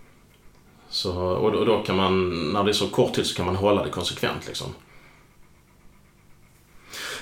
Så, 0.88 1.18
och 1.18 1.52
då, 1.52 1.58
och 1.58 1.66
då 1.66 1.82
kan 1.82 1.96
man, 1.96 2.30
när 2.52 2.64
det 2.64 2.70
är 2.70 2.72
så 2.72 2.88
kort 2.88 3.14
tid 3.14 3.26
så 3.26 3.36
kan 3.36 3.46
man 3.46 3.56
hålla 3.56 3.84
det 3.84 3.90
konsekvent 3.90 4.46
liksom. 4.46 4.74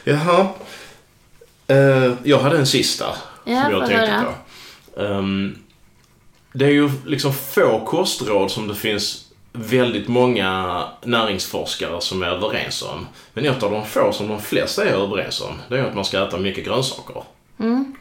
Jaha. 0.04 0.48
Eh, 1.72 2.12
jag 2.22 2.38
hade 2.38 2.58
en 2.58 2.66
sista 2.66 3.04
Ja, 3.44 3.62
som 3.62 3.72
jag 3.72 3.88
tänkte 3.88 4.24
på. 4.24 5.00
Ehm, 5.00 5.58
det 6.52 6.64
är 6.64 6.70
ju 6.70 6.90
liksom 7.06 7.32
få 7.32 7.84
kostråd 7.86 8.50
som 8.50 8.68
det 8.68 8.74
finns 8.74 9.28
väldigt 9.52 10.08
många 10.08 10.82
näringsforskare 11.02 12.00
som 12.00 12.22
är 12.22 12.26
överens 12.26 12.82
om. 12.82 13.06
Men 13.32 13.46
ett 13.46 13.62
av 13.62 13.70
de 13.70 13.86
få 13.86 14.12
som 14.12 14.28
de 14.28 14.40
flesta 14.40 14.84
är 14.84 14.92
överens 14.92 15.40
om, 15.40 15.54
det 15.68 15.78
är 15.78 15.84
att 15.84 15.94
man 15.94 16.04
ska 16.04 16.26
äta 16.26 16.38
mycket 16.38 16.64
grönsaker. 16.64 17.22
Mm. 17.58 17.94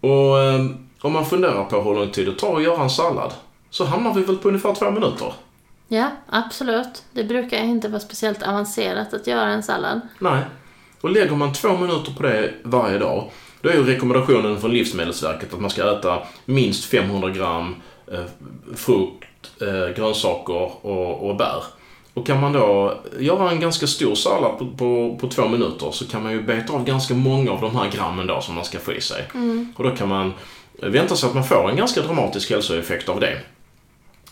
Och 0.00 0.42
ehm, 0.42 0.88
om 1.00 1.12
man 1.12 1.26
funderar 1.26 1.64
på 1.64 1.82
hur 1.82 1.94
lång 1.94 2.10
tid 2.10 2.26
det 2.26 2.32
tar 2.32 2.56
att 2.56 2.62
göra 2.62 2.82
en 2.82 2.90
sallad, 2.90 3.32
så 3.70 3.84
hamnar 3.84 4.14
vi 4.14 4.22
väl 4.22 4.36
på 4.36 4.48
ungefär 4.48 4.74
två 4.74 4.90
minuter. 4.90 5.32
Ja, 5.88 6.10
absolut. 6.28 7.02
Det 7.12 7.24
brukar 7.24 7.58
inte 7.58 7.88
vara 7.88 8.00
speciellt 8.00 8.42
avancerat 8.42 9.14
att 9.14 9.26
göra 9.26 9.48
en 9.48 9.62
sallad. 9.62 10.00
Nej. 10.18 10.42
Och 11.00 11.10
lägger 11.10 11.36
man 11.36 11.52
två 11.52 11.76
minuter 11.76 12.12
på 12.16 12.22
det 12.22 12.54
varje 12.62 12.98
dag, 12.98 13.30
då 13.60 13.68
är 13.68 13.74
ju 13.74 13.84
rekommendationen 13.84 14.60
från 14.60 14.70
Livsmedelsverket 14.70 15.54
att 15.54 15.60
man 15.60 15.70
ska 15.70 15.98
äta 15.98 16.18
minst 16.44 16.84
500 16.84 17.30
gram 17.30 17.74
eh, 18.12 18.24
frukt, 18.74 19.50
eh, 19.60 19.96
grönsaker 19.96 20.86
och, 20.86 21.28
och 21.28 21.36
bär. 21.36 21.62
Och 22.14 22.26
kan 22.26 22.40
man 22.40 22.52
då 22.52 22.98
göra 23.18 23.50
en 23.50 23.60
ganska 23.60 23.86
stor 23.86 24.14
sallad 24.14 24.58
på, 24.58 24.66
på, 24.66 25.18
på 25.20 25.28
två 25.28 25.48
minuter 25.48 25.90
så 25.90 26.06
kan 26.06 26.22
man 26.22 26.32
ju 26.32 26.42
beta 26.42 26.72
av 26.72 26.84
ganska 26.84 27.14
många 27.14 27.50
av 27.50 27.60
de 27.60 27.76
här 27.76 27.90
grammen 27.90 28.26
då 28.26 28.40
som 28.40 28.54
man 28.54 28.64
ska 28.64 28.78
få 28.78 28.92
i 28.92 29.00
sig. 29.00 29.24
Och 29.76 29.84
då 29.84 29.90
kan 29.90 30.08
man 30.08 30.32
vänta 30.72 31.16
sig 31.16 31.28
att 31.28 31.34
man 31.34 31.44
får 31.44 31.70
en 31.70 31.76
ganska 31.76 32.00
dramatisk 32.02 32.50
hälsoeffekt 32.50 33.08
av 33.08 33.20
det. 33.20 33.38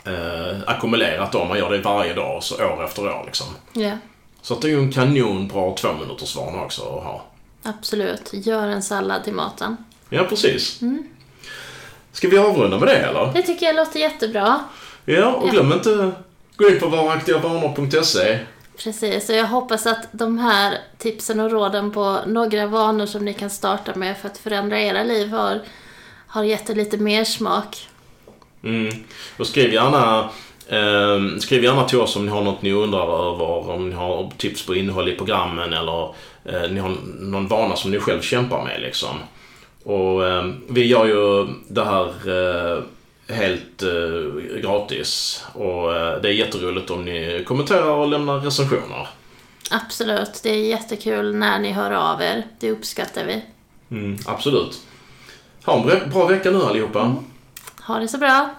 Eh, 0.04 0.56
ackumulerat 0.66 1.32
då, 1.32 1.44
man 1.44 1.58
gör 1.58 1.70
det 1.70 1.78
varje 1.78 2.14
dag, 2.14 2.42
så 2.42 2.54
år 2.54 2.84
efter 2.84 3.02
år 3.02 3.22
liksom. 3.26 3.46
Ja, 3.72 3.98
Så 4.44 4.54
att 4.54 4.62
det 4.62 4.68
är 4.68 4.70
ju 4.70 4.78
en 4.78 4.92
kanonbra 4.92 5.74
två 5.74 5.92
minuters 5.92 6.36
vana 6.36 6.62
också 6.62 6.82
att 6.82 7.04
ha. 7.04 7.24
absolut. 7.62 8.30
Gör 8.32 8.68
en 8.68 8.82
sallad 8.82 9.24
till 9.24 9.32
maten. 9.32 9.76
Ja, 10.08 10.24
precis. 10.24 10.80
Ska 12.12 12.28
vi 12.28 12.38
avrunda 12.38 12.78
med 12.78 12.88
det 12.88 12.96
eller? 12.96 13.32
Det 13.34 13.42
tycker 13.42 13.66
jag 13.66 13.76
låter 13.76 14.00
jättebra. 14.00 14.60
Ja, 15.04 15.32
och 15.32 15.50
glöm 15.50 15.72
inte 15.72 16.12
gå 16.56 16.68
in 16.68 16.80
på 16.80 16.88
varaktigavanor.se. 16.88 18.38
Precis, 18.76 19.28
och 19.28 19.34
jag 19.34 19.46
hoppas 19.46 19.86
att 19.86 20.08
de 20.12 20.38
här 20.38 20.78
tipsen 20.98 21.40
och 21.40 21.50
råden 21.50 21.90
på 21.90 22.18
några 22.26 22.66
vanor 22.66 23.06
som 23.06 23.24
ni 23.24 23.34
kan 23.34 23.50
starta 23.50 23.94
med 23.94 24.18
för 24.18 24.28
att 24.28 24.38
förändra 24.38 24.80
era 24.80 25.02
liv 25.02 25.28
har, 25.28 25.62
har 26.26 26.44
gett 26.44 26.70
er 26.70 26.74
lite 26.74 26.98
mer 26.98 27.24
smak. 27.24 27.88
Mm. 28.64 29.04
Och 29.38 29.46
skriv 29.46 29.72
gärna, 29.72 30.30
eh, 30.68 31.38
skriv 31.38 31.64
gärna 31.64 31.84
till 31.84 31.98
oss 32.00 32.16
om 32.16 32.26
ni 32.26 32.32
har 32.32 32.42
något 32.42 32.62
ni 32.62 32.72
undrar 32.72 33.32
över, 33.32 33.70
om 33.70 33.88
ni 33.88 33.94
har 33.94 34.30
tips 34.38 34.66
på 34.66 34.74
innehåll 34.74 35.08
i 35.08 35.16
programmen 35.16 35.72
eller 35.72 36.04
eh, 36.44 36.70
ni 36.70 36.80
har 36.80 36.92
någon 37.20 37.48
vana 37.48 37.76
som 37.76 37.90
ni 37.90 37.98
själv 38.00 38.20
kämpar 38.20 38.64
med 38.64 38.80
liksom. 38.80 39.16
Och 39.84 40.26
eh, 40.28 40.44
vi 40.68 40.86
gör 40.86 41.04
ju 41.06 41.46
det 41.68 41.84
här 41.84 42.06
eh, 42.06 42.82
helt 43.36 43.82
eh, 43.82 44.58
gratis 44.62 45.44
och 45.52 45.96
eh, 45.96 46.20
det 46.20 46.28
är 46.28 46.32
jätteroligt 46.32 46.90
om 46.90 47.04
ni 47.04 47.44
kommenterar 47.46 47.90
och 47.90 48.08
lämnar 48.08 48.40
recensioner. 48.40 49.08
Absolut, 49.70 50.40
det 50.42 50.50
är 50.50 50.58
jättekul 50.68 51.34
när 51.34 51.58
ni 51.58 51.72
hör 51.72 51.90
av 51.90 52.22
er. 52.22 52.42
Det 52.60 52.70
uppskattar 52.70 53.24
vi. 53.24 53.42
Mm, 53.90 54.18
absolut. 54.26 54.80
Ha 55.64 55.80
en 55.80 56.10
bra- 56.10 56.26
vecka 56.26 56.50
nu 56.50 56.62
allihopa. 56.62 57.14
Ha 57.86 57.98
det 57.98 58.08
så 58.08 58.18
bra! 58.18 58.50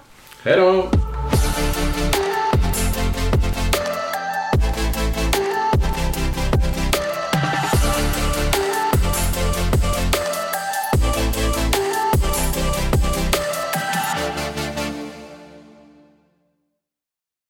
Hej 0.44 0.58
då! 0.58 0.90